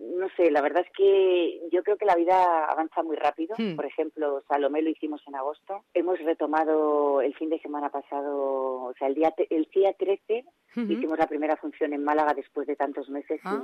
no 0.00 0.28
sé, 0.36 0.50
la 0.50 0.62
verdad 0.62 0.84
es 0.86 0.92
que 0.96 1.60
yo 1.70 1.82
creo 1.82 1.98
que 1.98 2.06
la 2.06 2.16
vida 2.16 2.64
avanza 2.64 3.02
muy 3.02 3.16
rápido. 3.16 3.54
Hmm. 3.58 3.76
Por 3.76 3.84
ejemplo, 3.84 4.42
Salomé 4.48 4.80
lo 4.80 4.88
hicimos 4.88 5.22
en 5.26 5.34
agosto. 5.34 5.84
Hemos 5.92 6.18
retomado 6.20 7.20
el 7.20 7.34
fin 7.34 7.50
de 7.50 7.60
semana 7.60 7.90
pasado, 7.90 8.84
o 8.84 8.94
sea, 8.98 9.08
el 9.08 9.14
día, 9.14 9.34
el 9.50 9.68
día 9.74 9.92
13 9.92 10.44
hicimos 10.76 11.18
la 11.18 11.26
primera 11.26 11.56
función 11.56 11.92
en 11.92 12.04
Málaga 12.04 12.32
después 12.32 12.66
de 12.66 12.76
tantos 12.76 13.10
meses 13.10 13.40
ah, 13.44 13.60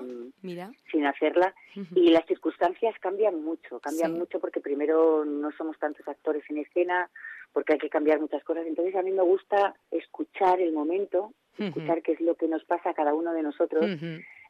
sin, 0.91 1.07
hacerla. 1.07 1.55
Y 1.95 2.11
las 2.11 2.27
circunstancias 2.27 2.95
cambian 3.01 3.43
mucho, 3.43 3.79
cambian 3.81 4.13
mucho 4.13 4.41
porque 4.41 4.61
primero 4.61 5.25
no 5.25 5.51
somos 5.53 5.79
tantos 5.79 6.07
actores 6.09 6.43
en 6.51 6.59
escena, 6.59 7.09
porque 7.53 7.75
hay 7.75 7.79
que 7.79 7.89
cambiar 7.89 8.21
muchas 8.21 8.43
cosas. 8.45 8.67
Entonces 8.67 8.95
a 8.97 9.03
mí 9.03 9.13
me 9.13 9.23
gusta 9.23 9.75
escuchar 9.91 10.61
el 10.61 10.73
momento, 10.73 11.33
escuchar 11.57 12.03
qué 12.03 12.13
es 12.13 12.21
lo 12.21 12.35
que 12.35 12.49
nos 12.49 12.65
pasa 12.65 12.91
a 12.91 12.95
cada 12.95 13.15
uno 13.15 13.33
de 13.33 13.43
nosotros 13.43 13.87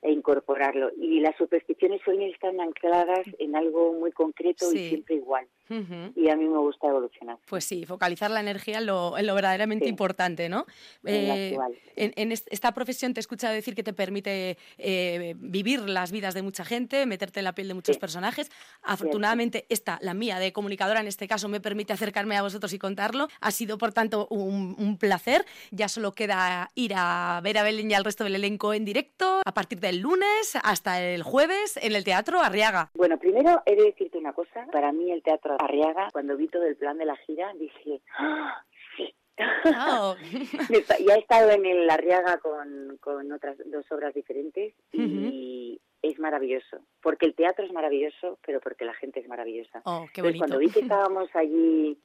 e 0.06 0.12
incorporarlo. 0.12 0.90
Y 0.96 1.20
las 1.20 1.36
supersticiones 1.36 2.00
suelen 2.04 2.30
estar 2.30 2.52
ancladas 2.60 3.26
en 3.38 3.56
algo 3.56 3.92
muy 3.94 4.12
concreto 4.12 4.72
y 4.72 4.88
siempre 4.88 5.16
igual. 5.16 5.46
Y 5.68 6.28
a 6.28 6.36
mí 6.36 6.44
me 6.44 6.58
gusta 6.58 6.86
evolucionar. 6.86 7.38
Pues 7.48 7.64
sí, 7.64 7.84
focalizar 7.84 8.30
la 8.30 8.38
energía 8.38 8.78
en 8.78 8.86
lo, 8.86 9.12
verdaderamente 9.12 9.88
importante, 9.88 10.48
¿no? 10.48 10.64
Eh, 11.04 11.56
en, 11.96 12.30
esta 12.30 12.72
profesión 12.72 13.14
te 13.14 13.18
he 13.18 13.22
escuchado 13.22 13.52
decir 13.52 13.74
que 13.74 13.82
te 13.82 13.92
permite 13.92 14.58
eh, 14.78 15.34
vivir 15.38 15.80
las 15.80 16.12
vidas 16.12 16.34
de 16.34 16.42
mucha 16.42 16.64
gente, 16.64 17.04
meterte 17.04 17.40
en 17.40 17.44
la 17.44 17.54
piel 17.54 17.66
de 17.66 17.74
muchos 17.74 17.98
personajes. 17.98 18.50
Afortunadamente, 18.82 19.66
esta, 19.68 19.98
la 20.02 20.14
mía 20.14 20.38
de 20.38 20.52
comunicadora 20.52 21.00
en 21.00 21.08
este 21.08 21.26
caso, 21.26 21.48
me 21.48 21.60
permite 21.60 21.92
acercarme 21.92 22.36
a 22.36 22.42
vosotros 22.42 22.72
y 22.72 22.78
contarlo. 22.78 23.26
Ha 23.40 23.50
sido, 23.50 23.76
por 23.76 23.92
tanto, 23.92 24.28
un, 24.30 24.96
placer. 25.00 25.44
Ya 25.72 25.88
solo 25.88 26.14
queda 26.14 26.70
ir 26.74 26.92
a 26.94 27.40
ver 27.42 27.58
a 27.58 27.64
Belén 27.64 27.90
y 27.90 27.94
al 27.94 28.04
resto 28.04 28.24
del 28.24 28.36
elenco 28.36 28.72
en 28.72 28.84
directo 28.84 29.40
a 29.44 29.52
partir 29.52 29.80
del 29.80 29.95
lunes 30.00 30.56
hasta 30.62 31.02
el 31.02 31.22
jueves 31.22 31.76
en 31.76 31.94
el 31.94 32.04
Teatro 32.04 32.40
Arriaga. 32.40 32.90
Bueno, 32.94 33.18
primero 33.18 33.62
he 33.66 33.76
de 33.76 33.84
decirte 33.84 34.18
una 34.18 34.32
cosa. 34.32 34.66
Para 34.72 34.92
mí 34.92 35.10
el 35.10 35.22
Teatro 35.22 35.56
Arriaga, 35.58 36.08
cuando 36.12 36.36
vi 36.36 36.48
todo 36.48 36.64
el 36.64 36.76
plan 36.76 36.98
de 36.98 37.06
la 37.06 37.16
gira, 37.16 37.52
dije, 37.54 38.00
¡Ah, 38.18 38.64
sí. 38.96 39.14
ya 41.06 41.14
he 41.14 41.18
estado 41.18 41.50
en 41.50 41.66
el 41.66 41.90
Arriaga 41.90 42.38
con, 42.38 42.96
con 43.00 43.30
otras 43.32 43.56
dos 43.66 43.84
obras 43.92 44.14
diferentes 44.14 44.74
y 44.92 45.80
es 46.02 46.18
maravilloso. 46.18 46.78
Porque 47.02 47.26
el 47.26 47.34
teatro 47.34 47.64
es 47.64 47.72
maravilloso, 47.72 48.38
pero 48.44 48.60
porque 48.60 48.84
la 48.84 48.94
gente 48.94 49.20
es 49.20 49.28
maravillosa. 49.28 49.82
Oh, 49.84 50.06
qué 50.12 50.22
bonito. 50.22 50.38
cuando 50.38 50.58
vi 50.58 50.70
que 50.70 50.80
estábamos 50.80 51.28
allí 51.34 51.98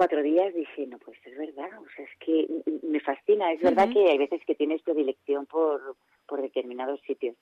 cuatro 0.00 0.22
días 0.22 0.54
dije, 0.54 0.86
no, 0.86 0.96
pues 0.96 1.18
es 1.26 1.36
verdad, 1.36 1.68
o 1.78 1.86
sea, 1.94 2.06
es 2.06 2.10
que 2.20 2.46
me 2.82 3.00
fascina, 3.00 3.52
es 3.52 3.60
verdad 3.60 3.92
que 3.92 4.08
hay 4.08 4.16
veces 4.16 4.40
que 4.46 4.54
tienes 4.54 4.80
predilección 4.80 5.44
por, 5.44 5.94
por 6.26 6.40
determinados 6.40 7.02
sitios 7.02 7.36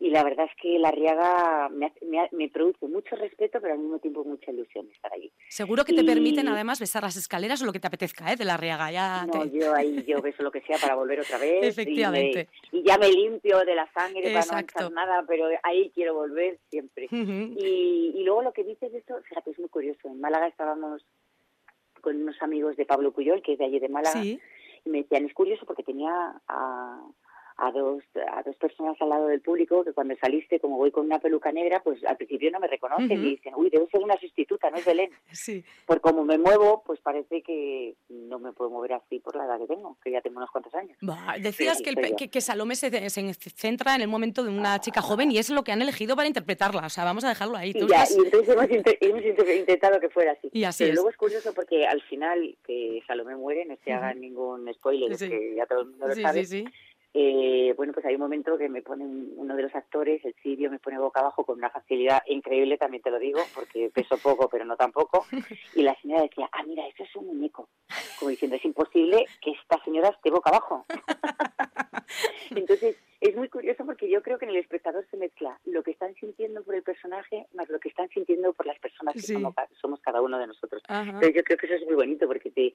y 0.00 0.08
la 0.08 0.24
verdad 0.24 0.46
es 0.46 0.56
que 0.60 0.78
la 0.78 0.90
Riaga 0.90 1.68
me, 1.68 1.92
me, 2.32 2.48
produce 2.48 2.88
mucho 2.88 3.16
respeto, 3.16 3.60
pero 3.60 3.74
al 3.74 3.80
mismo 3.80 3.98
tiempo 3.98 4.24
mucha 4.24 4.50
ilusión 4.50 4.88
estar 4.90 5.12
allí. 5.12 5.30
Seguro 5.50 5.84
que 5.84 5.92
te 5.92 6.02
permiten 6.02 6.48
además 6.48 6.80
besar 6.80 7.02
las 7.02 7.16
escaleras 7.16 7.60
o 7.60 7.66
lo 7.66 7.72
que 7.72 7.80
te 7.80 7.86
apetezca 7.86 8.32
¿eh? 8.32 8.36
de 8.36 8.46
la 8.46 8.56
Riaga. 8.56 8.90
Ya 8.90 9.26
no, 9.26 9.44
yo 9.44 9.74
ahí 9.74 10.02
yo 10.04 10.22
beso 10.22 10.42
lo 10.42 10.50
que 10.50 10.62
sea 10.62 10.78
para 10.78 10.94
volver 10.94 11.20
otra 11.20 11.36
vez. 11.38 11.66
Efectivamente. 11.66 12.48
Y, 12.72 12.82
ya 12.82 12.96
me 12.96 13.12
limpio 13.12 13.58
de 13.58 13.74
la 13.74 13.92
sangre 13.92 14.32
para 14.32 14.64
no 14.80 14.90
nada, 14.90 15.22
pero 15.28 15.48
ahí 15.62 15.92
quiero 15.94 16.14
volver 16.14 16.58
siempre. 16.70 17.06
y, 17.10 18.14
y 18.16 18.24
luego 18.24 18.40
lo 18.40 18.52
que 18.54 18.64
dices 18.64 18.90
de 18.90 18.98
esto, 18.98 19.20
fíjate, 19.28 19.50
es 19.50 19.58
muy 19.58 19.68
curioso. 19.68 20.08
En 20.08 20.18
Málaga 20.18 20.46
estábamos 20.46 21.04
con 22.00 22.20
unos 22.20 22.40
amigos 22.42 22.76
de 22.76 22.86
Pablo 22.86 23.12
Cuyol, 23.12 23.42
que 23.42 23.52
es 23.52 23.58
de 23.58 23.64
allí 23.64 23.78
de 23.78 23.88
Málaga, 23.88 24.24
y 24.24 24.40
me 24.84 25.02
decían, 25.02 25.26
es 25.26 25.34
curioso 25.34 25.66
porque 25.66 25.82
tenía 25.82 26.40
a 26.48 27.00
a 27.60 27.70
dos, 27.72 28.02
a 28.32 28.42
dos 28.42 28.56
personas 28.56 28.96
al 29.00 29.10
lado 29.10 29.26
del 29.26 29.42
público 29.42 29.84
que 29.84 29.92
cuando 29.92 30.16
saliste, 30.16 30.58
como 30.60 30.78
voy 30.78 30.90
con 30.90 31.04
una 31.04 31.18
peluca 31.18 31.52
negra, 31.52 31.82
pues 31.82 32.02
al 32.06 32.16
principio 32.16 32.50
no 32.50 32.58
me 32.58 32.68
reconocen 32.68 33.12
y 33.12 33.36
dicen, 33.36 33.52
uy, 33.54 33.68
debe 33.68 33.86
ser 33.88 34.02
una 34.02 34.18
sustituta, 34.18 34.70
no 34.70 34.78
es 34.78 34.84
Belén. 34.84 35.10
Sí. 35.32 35.64
Por 35.86 36.00
como 36.00 36.24
me 36.24 36.38
muevo, 36.38 36.82
pues 36.84 37.00
parece 37.00 37.42
que 37.42 37.94
no 38.08 38.38
me 38.38 38.52
puedo 38.52 38.70
mover 38.70 38.94
así 38.94 39.20
por 39.20 39.36
la 39.36 39.44
edad 39.44 39.58
que 39.58 39.66
tengo, 39.66 39.96
que 40.02 40.10
ya 40.10 40.20
tengo 40.20 40.38
unos 40.38 40.50
cuantos 40.50 40.74
años. 40.74 40.98
decías 41.40 41.80
que, 41.82 41.90
el, 41.90 42.30
que, 42.30 42.40
Salomé 42.40 42.74
se, 42.74 42.90
centra 43.10 43.94
en 43.94 44.02
el 44.02 44.08
momento 44.08 44.42
de 44.42 44.50
una 44.50 44.78
chica 44.80 45.02
joven 45.02 45.30
y 45.30 45.38
es 45.38 45.50
lo 45.50 45.62
que 45.62 45.72
han 45.72 45.82
elegido 45.82 46.16
para 46.16 46.28
interpretarla, 46.28 46.86
o 46.86 46.88
sea, 46.88 47.04
vamos 47.04 47.24
a 47.24 47.28
dejarlo 47.28 47.56
ahí. 47.56 47.72
y, 47.74 47.86
ya, 47.86 48.04
y 48.10 48.24
entonces 48.24 48.56
hemos, 49.00 49.24
intentado 49.56 50.00
que 50.00 50.08
fuera 50.08 50.32
así. 50.32 50.48
Y 50.52 50.64
así 50.64 50.84
Pero 50.84 50.94
luego 50.94 51.10
es 51.10 51.16
curioso 51.16 51.54
porque 51.54 51.86
al 51.86 52.02
final 52.02 52.56
que 52.64 53.02
Salomé 53.06 53.36
muere, 53.36 53.64
no 53.64 53.76
se 53.84 53.92
haga 53.92 54.14
ningún 54.14 54.72
spoiler, 54.74 55.16
que 55.16 55.54
ya 55.56 55.66
todo 55.66 55.80
el 55.80 55.86
mundo 55.88 56.08
lo 56.08 56.14
sabe. 56.14 56.44
Sí, 56.44 56.58
sí, 56.58 56.64
sí 56.64 56.72
eh, 57.12 57.74
bueno, 57.76 57.92
pues 57.92 58.06
hay 58.06 58.14
un 58.14 58.20
momento 58.20 58.56
que 58.56 58.68
me 58.68 58.82
pone 58.82 59.04
uno 59.04 59.56
de 59.56 59.62
los 59.62 59.74
actores, 59.74 60.24
el 60.24 60.34
sirio, 60.42 60.70
me 60.70 60.78
pone 60.78 60.98
boca 60.98 61.20
abajo 61.20 61.44
con 61.44 61.58
una 61.58 61.70
facilidad 61.70 62.22
increíble, 62.26 62.78
también 62.78 63.02
te 63.02 63.10
lo 63.10 63.18
digo, 63.18 63.40
porque 63.54 63.90
peso 63.94 64.16
poco, 64.18 64.48
pero 64.48 64.64
no 64.64 64.76
tampoco. 64.76 65.26
Y 65.74 65.82
la 65.82 65.94
señora 66.00 66.22
decía, 66.22 66.48
ah, 66.52 66.62
mira, 66.64 66.86
eso 66.86 67.02
es 67.02 67.16
un 67.16 67.26
muñeco. 67.26 67.68
Como 68.18 68.30
diciendo, 68.30 68.56
es 68.56 68.64
imposible 68.64 69.26
que 69.40 69.50
esta 69.50 69.82
señora 69.84 70.10
esté 70.10 70.30
boca 70.30 70.50
abajo. 70.50 70.84
Entonces, 72.50 72.96
es 73.20 73.36
muy 73.36 73.48
curioso 73.48 73.84
porque 73.84 74.08
yo 74.08 74.22
creo 74.22 74.38
que 74.38 74.46
en 74.46 74.52
el 74.52 74.56
espectador 74.56 75.06
se 75.10 75.16
mezcla 75.18 75.58
lo 75.66 75.82
que 75.82 75.90
están 75.90 76.14
sintiendo 76.14 76.62
por 76.62 76.74
el 76.74 76.82
personaje 76.82 77.46
más 77.52 77.68
lo 77.68 77.78
que 77.78 77.90
están 77.90 78.08
sintiendo 78.08 78.54
por 78.54 78.66
las 78.66 78.78
personas 78.78 79.14
que 79.14 79.20
somos, 79.20 80.00
cada 80.00 80.22
uno 80.22 80.38
de 80.38 80.46
nosotros. 80.46 80.82
Pero 80.88 81.32
yo 81.32 81.42
creo 81.44 81.58
que 81.58 81.66
eso 81.66 81.74
es 81.74 81.84
muy 81.84 81.96
bonito 81.96 82.26
porque 82.26 82.50
te, 82.50 82.74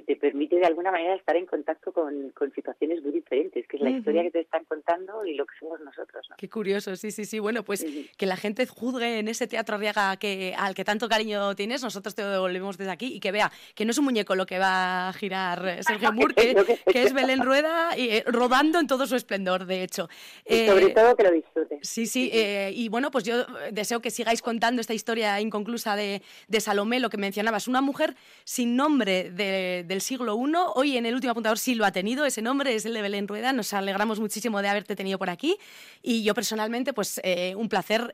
te, 0.00 0.16
permite 0.16 0.56
de 0.56 0.66
alguna 0.66 0.92
manera 0.92 1.14
estar 1.16 1.36
en 1.36 1.46
contacto 1.46 1.92
con, 1.92 2.30
con 2.30 2.52
situaciones 2.52 3.02
muy 3.02 3.10
diferentes, 3.10 3.66
que 3.66 3.78
es 3.78 3.82
la 3.82 3.90
historia 3.90 4.22
que 4.22 4.30
te 4.30 4.40
están 4.40 4.64
contando 4.64 5.24
y 5.24 5.34
lo 5.34 5.44
que 5.44 5.54
somos 5.58 5.80
nosotros. 5.80 6.28
Qué 6.36 6.48
curioso, 6.48 6.94
sí, 6.94 7.10
sí, 7.10 7.24
sí. 7.24 7.40
Bueno, 7.40 7.64
pues 7.64 7.84
que 8.16 8.26
la 8.26 8.36
gente 8.36 8.66
juzgue 8.66 9.18
en 9.18 9.26
ese 9.26 9.48
teatro 9.48 9.74
Arriaga 9.74 10.16
que, 10.18 10.54
al 10.56 10.74
que 10.74 10.84
tanto 10.84 11.08
cariño 11.08 11.56
tienes, 11.56 11.82
nosotros 11.82 12.14
te 12.14 12.22
lo 12.22 12.30
devolvemos 12.30 12.78
desde 12.78 12.92
aquí 12.92 13.14
y 13.14 13.20
que 13.20 13.32
vea 13.32 13.50
que 13.74 13.84
no 13.84 13.90
es 13.90 13.98
un 13.98 14.04
muñeco 14.04 14.36
lo 14.36 14.46
que 14.46 14.58
va 14.58 15.08
a 15.08 15.12
girar 15.12 15.82
Sergio 15.82 16.12
Moore, 16.12 16.34
que, 16.34 17.02
es 17.02 17.12
Belén 17.12 17.42
Rueda 17.42 17.98
y, 17.98 18.10
eh, 18.10 18.24
rodando 18.50 18.80
en 18.80 18.86
todo 18.86 19.06
su 19.06 19.16
esplendor, 19.16 19.64
de 19.66 19.82
hecho. 19.82 20.08
Y 20.44 20.66
sobre 20.66 20.86
eh, 20.86 20.94
todo 20.94 21.16
que 21.16 21.22
lo 21.22 21.30
disfrutes. 21.30 21.78
Sí, 21.82 22.06
sí, 22.06 22.30
eh, 22.32 22.72
y 22.74 22.88
bueno, 22.88 23.10
pues 23.10 23.24
yo 23.24 23.46
deseo 23.70 24.00
que 24.00 24.10
sigáis 24.10 24.42
contando 24.42 24.80
esta 24.80 24.92
historia 24.92 25.40
inconclusa 25.40 25.96
de, 25.96 26.22
de 26.48 26.60
Salomé, 26.60 27.00
lo 27.00 27.10
que 27.10 27.16
mencionabas, 27.16 27.68
una 27.68 27.80
mujer 27.80 28.16
sin 28.44 28.76
nombre 28.76 29.30
del 29.30 30.00
siglo 30.00 30.36
I, 30.36 30.52
hoy 30.74 30.96
en 30.96 31.06
el 31.06 31.14
último 31.14 31.30
apuntador 31.30 31.58
sí 31.58 31.74
lo 31.74 31.84
ha 31.84 31.92
tenido, 31.92 32.24
ese 32.24 32.42
nombre 32.42 32.74
es 32.74 32.84
el 32.84 32.94
de 32.94 33.02
Belén 33.02 33.28
Rueda, 33.28 33.52
nos 33.52 33.72
alegramos 33.72 34.20
muchísimo 34.20 34.60
de 34.62 34.68
haberte 34.68 34.96
tenido 34.96 35.18
por 35.18 35.30
aquí 35.30 35.56
y 36.02 36.22
yo 36.22 36.34
personalmente, 36.34 36.92
pues 36.92 37.20
eh, 37.22 37.54
un 37.56 37.68
placer 37.68 38.12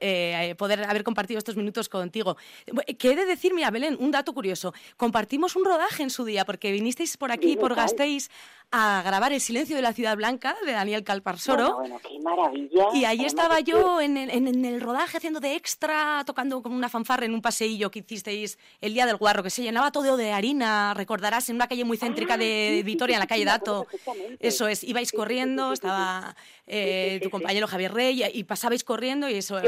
poder 0.57 0.85
haber 0.85 1.03
compartido 1.03 1.38
estos 1.38 1.57
minutos 1.57 1.88
contigo. 1.88 2.37
¿Qué 2.99 3.12
he 3.12 3.16
de 3.16 3.25
decir, 3.25 3.55
mira, 3.55 3.70
Belén, 3.70 3.96
un 3.99 4.11
dato 4.11 4.33
curioso, 4.33 4.75
compartimos 4.96 5.57
un 5.57 5.64
rodaje 5.64 6.03
en 6.03 6.11
su 6.11 6.25
día 6.25 6.44
porque 6.44 6.72
vinisteis 6.72 7.16
por 7.16 7.33
aquí, 7.33 7.57
por 7.57 7.75
Gasteiz, 7.75 8.31
a 8.72 9.02
grabar 9.05 9.33
El 9.33 9.40
silencio 9.40 9.76
de 9.76 9.83
la 9.83 9.92
ciudad 9.92 10.16
blanca 10.16 10.57
de 10.64 10.72
Daniel 10.72 11.05
Calparsoro. 11.05 11.76
Bueno, 11.76 12.00
qué 12.02 12.18
maravilla. 12.20 12.88
Y 12.94 13.05
ahí 13.05 13.24
estaba 13.24 13.61
yo 13.61 14.00
en, 14.00 14.16
en, 14.16 14.64
el 14.64 14.81
rodaje 14.81 15.16
haciendo 15.16 15.40
de 15.40 15.55
extra, 15.55 16.22
tocando 16.26 16.62
como 16.62 16.76
una 16.76 16.88
fanfarra 16.88 17.24
en 17.24 17.35
un 17.35 17.42
paseillo 17.42 17.90
que 17.90 18.00
hicisteis 18.00 18.59
el 18.81 18.94
día 18.94 19.07
del 19.07 19.16
guarro, 19.16 19.42
que 19.42 19.50
se 19.50 19.62
llenaba 19.62 19.92
todo 19.92 20.16
de 20.16 20.33
harina, 20.33 20.94
recordarás, 20.94 21.48
en 21.48 21.57
una 21.57 21.68
calle 21.68 21.85
muy 21.85 21.96
céntrica 21.96 22.35
ah, 22.35 22.38
de 22.38 22.83
Vitoria, 22.85 23.16
en 23.16 23.20
la 23.20 23.26
calle 23.26 23.44
Dato. 23.44 23.87
Eso 24.40 24.68
es, 24.68 24.83
ibais 24.85 25.12
corriendo, 25.12 25.72
estaba 25.72 26.37
eh, 26.66 27.20
tu 27.22 27.31
compañero 27.31 27.66
Javier 27.66 27.94
Rey 27.94 28.24
y 28.33 28.44
pasabais 28.44 28.85
corriendo 28.85 29.29
y 29.29 29.35
eso... 29.35 29.61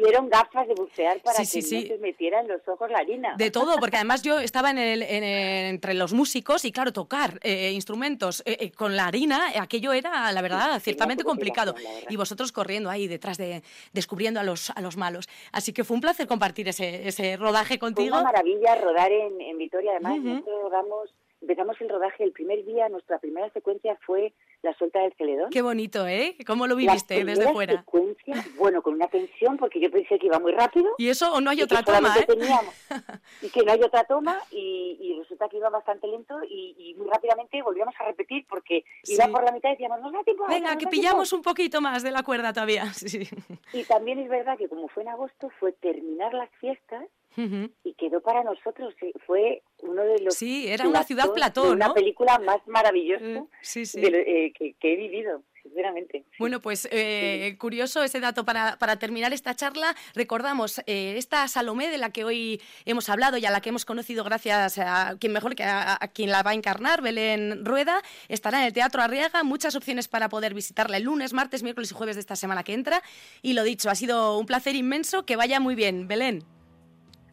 pusieron 0.00 0.28
gafas 0.28 0.66
de 0.68 0.74
bucear 0.74 1.20
para 1.20 1.36
que 1.36 1.42
no 1.42 1.62
se 1.62 1.98
metiera 2.00 2.40
en 2.40 2.48
los 2.48 2.66
ojos 2.66 2.90
la 2.90 2.98
harina. 2.98 3.34
De 3.36 3.50
todo, 3.50 3.76
porque 3.78 3.96
además 4.00 4.22
yo 4.22 4.38
estaba 4.38 4.70
en 4.70 4.78
el, 4.78 5.02
entre 5.02 5.94
los 5.94 6.12
músicos 6.12 6.64
y 6.64 6.72
claro, 6.72 6.92
tocar 6.92 7.38
eh, 7.42 7.70
instrumentos 7.72 8.42
eh, 8.46 8.70
con 8.72 8.96
la 8.96 9.06
harina, 9.06 9.52
aquello 9.60 9.92
era, 9.92 10.32
la 10.32 10.42
verdad, 10.42 10.80
ciertamente 10.80 11.24
complicado. 11.24 11.74
Y 12.08 12.16
vosotros 12.16 12.52
corriendo 12.52 12.90
ahí 12.90 13.08
detrás 13.08 13.38
de, 13.38 13.62
descubriendo 13.92 14.40
a 14.40 14.44
los, 14.44 14.70
a 14.70 14.80
los 14.80 14.96
malos. 14.96 15.28
Así 15.52 15.72
que 15.72 15.84
fue 15.84 15.94
un 15.96 16.00
placer 16.00 16.26
compartir 16.26 16.68
ese, 16.68 17.08
ese 17.08 17.36
rodaje 17.36 17.78
contigo. 17.78 18.10
Fue 18.10 18.20
una 18.20 18.32
maravilla 18.32 18.74
rodar 18.76 19.10
en, 19.12 19.58
Vitoria, 19.58 19.92
además 19.92 20.18
nosotros 20.20 20.62
rodamos, 20.62 21.14
empezamos 21.42 21.78
el 21.80 21.88
rodaje 21.90 22.24
el 22.24 22.32
primer 22.32 22.64
día, 22.64 22.88
nuestra 22.88 23.18
primera 23.18 23.50
secuencia 23.50 23.98
fue 24.06 24.32
la 24.62 24.74
suelta 24.76 25.00
del 25.00 25.14
Celedón. 25.14 25.50
Qué 25.50 25.62
bonito, 25.62 26.06
¿eh? 26.06 26.36
¿Cómo 26.46 26.66
lo 26.66 26.76
viviste 26.76 27.24
desde 27.24 27.50
fuera? 27.52 27.78
secuencia, 27.78 28.34
bueno, 28.58 28.82
con 28.82 28.94
una 28.94 29.06
tensión 29.08 29.56
porque 29.56 29.80
yo 29.80 29.90
pensé 29.90 30.18
que 30.18 30.26
iba 30.26 30.38
muy 30.38 30.52
rápido. 30.52 30.90
Y 30.98 31.08
eso 31.08 31.32
o 31.32 31.40
no 31.40 31.50
hay 31.50 31.62
otra 31.62 31.82
toma, 31.82 32.14
¿eh? 32.18 32.26
teníamos- 32.26 32.74
y 33.42 33.48
que 33.48 33.62
no 33.62 33.72
hay 33.72 33.82
otra 33.82 34.04
toma 34.04 34.38
y, 34.50 34.98
y 35.00 35.18
resulta 35.18 35.48
que 35.48 35.56
iba 35.56 35.70
bastante 35.70 36.06
lento 36.08 36.36
y, 36.48 36.74
y 36.78 36.94
muy 36.94 37.08
rápidamente 37.08 37.62
volvíamos 37.62 37.94
a 37.98 38.04
repetir 38.04 38.46
porque 38.48 38.84
iba 39.06 39.24
Sí. 39.26 39.30
por 39.32 39.44
la 39.44 39.52
mitad 39.52 39.70
y 39.70 39.72
decíamos, 39.72 40.00
no 40.00 40.10
da 40.12 40.22
tiempo. 40.24 40.44
Venga, 40.48 40.74
nos 40.74 40.82
que 40.84 40.90
pillamos 40.90 41.28
tiempo". 41.30 41.36
un 41.36 41.42
poquito 41.54 41.80
más 41.80 42.02
de 42.02 42.10
la 42.10 42.22
cuerda 42.22 42.52
todavía. 42.52 42.84
Sí. 42.94 43.26
Y 43.72 43.84
también 43.84 44.18
es 44.18 44.28
verdad 44.28 44.58
que 44.58 44.68
como 44.68 44.88
fue 44.88 45.02
en 45.04 45.08
agosto, 45.08 45.50
fue 45.58 45.72
terminar 45.72 46.34
las 46.34 46.50
fiestas 46.60 47.04
Y 47.36 47.94
quedó 47.94 48.20
para 48.20 48.42
nosotros. 48.42 48.94
sí, 49.00 49.12
Fue 49.26 49.62
uno 49.78 50.02
de 50.02 50.18
los. 50.20 50.34
Sí, 50.34 50.68
era 50.68 50.86
una 50.88 51.02
ciudad 51.04 51.32
platos 51.32 51.34
plató, 51.34 51.62
de 51.64 51.70
Una 51.72 51.94
película 51.94 52.38
más 52.38 52.58
maravillosa 52.66 53.24
Eh, 53.24 53.42
Sí, 53.62 53.86
sí. 53.86 54.00
de 54.00 54.10
lo- 54.10 54.18
eh, 54.18 54.52
que, 54.58 54.74
que 54.80 54.92
he 54.92 54.96
vivido, 54.96 55.42
sinceramente. 55.62 56.24
Bueno, 56.38 56.60
pues 56.60 56.88
eh, 56.90 57.56
curioso 57.58 58.02
ese 58.02 58.20
dato 58.20 58.44
para, 58.44 58.76
para 58.78 58.98
terminar 58.98 59.32
esta 59.32 59.54
charla. 59.54 59.94
Recordamos 60.14 60.80
eh, 60.86 61.14
esta 61.16 61.46
Salomé 61.48 61.88
de 61.88 61.98
la 61.98 62.10
que 62.10 62.24
hoy 62.24 62.60
hemos 62.84 63.08
hablado 63.08 63.36
y 63.38 63.46
a 63.46 63.50
la 63.50 63.60
que 63.60 63.68
hemos 63.70 63.84
conocido 63.84 64.24
gracias 64.24 64.78
a 64.78 65.16
quien 65.18 65.32
mejor 65.32 65.54
que 65.54 65.62
a, 65.64 65.96
a 66.00 66.08
quien 66.08 66.30
la 66.30 66.42
va 66.42 66.50
a 66.50 66.54
encarnar, 66.54 67.00
Belén 67.00 67.64
Rueda. 67.64 68.02
Estará 68.28 68.60
en 68.60 68.66
el 68.66 68.72
Teatro 68.72 69.02
Arriaga. 69.02 69.44
Muchas 69.44 69.76
opciones 69.76 70.08
para 70.08 70.28
poder 70.28 70.52
visitarla 70.54 70.96
el 70.96 71.04
lunes, 71.04 71.32
martes, 71.32 71.62
miércoles 71.62 71.90
y 71.90 71.94
jueves 71.94 72.16
de 72.16 72.20
esta 72.20 72.36
semana 72.36 72.64
que 72.64 72.74
entra. 72.74 73.02
Y 73.40 73.52
lo 73.54 73.62
dicho, 73.62 73.88
ha 73.88 73.94
sido 73.94 74.38
un 74.38 74.46
placer 74.46 74.74
inmenso. 74.74 75.24
Que 75.24 75.36
vaya 75.36 75.60
muy 75.60 75.74
bien, 75.74 76.08
Belén. 76.08 76.44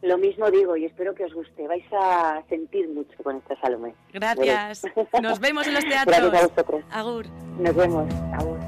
Lo 0.02 0.16
mismo 0.18 0.50
digo 0.50 0.76
y 0.76 0.84
espero 0.84 1.14
que 1.14 1.24
os 1.24 1.34
guste. 1.34 1.66
Vais 1.66 1.84
a 1.92 2.42
sentir 2.48 2.88
mucho 2.88 3.20
con 3.22 3.36
esta 3.36 3.58
Salomé. 3.60 3.94
Gracias. 4.12 4.82
Nos 5.22 5.40
vemos 5.40 5.66
en 5.66 5.74
los 5.74 5.84
Gracias 5.88 6.02
a 6.02 6.20
teatros. 6.20 6.32
vosotros. 6.54 6.84
Agur. 6.90 7.26
Nos 7.58 7.74
vemos. 7.74 8.14
Agur. 8.34 8.58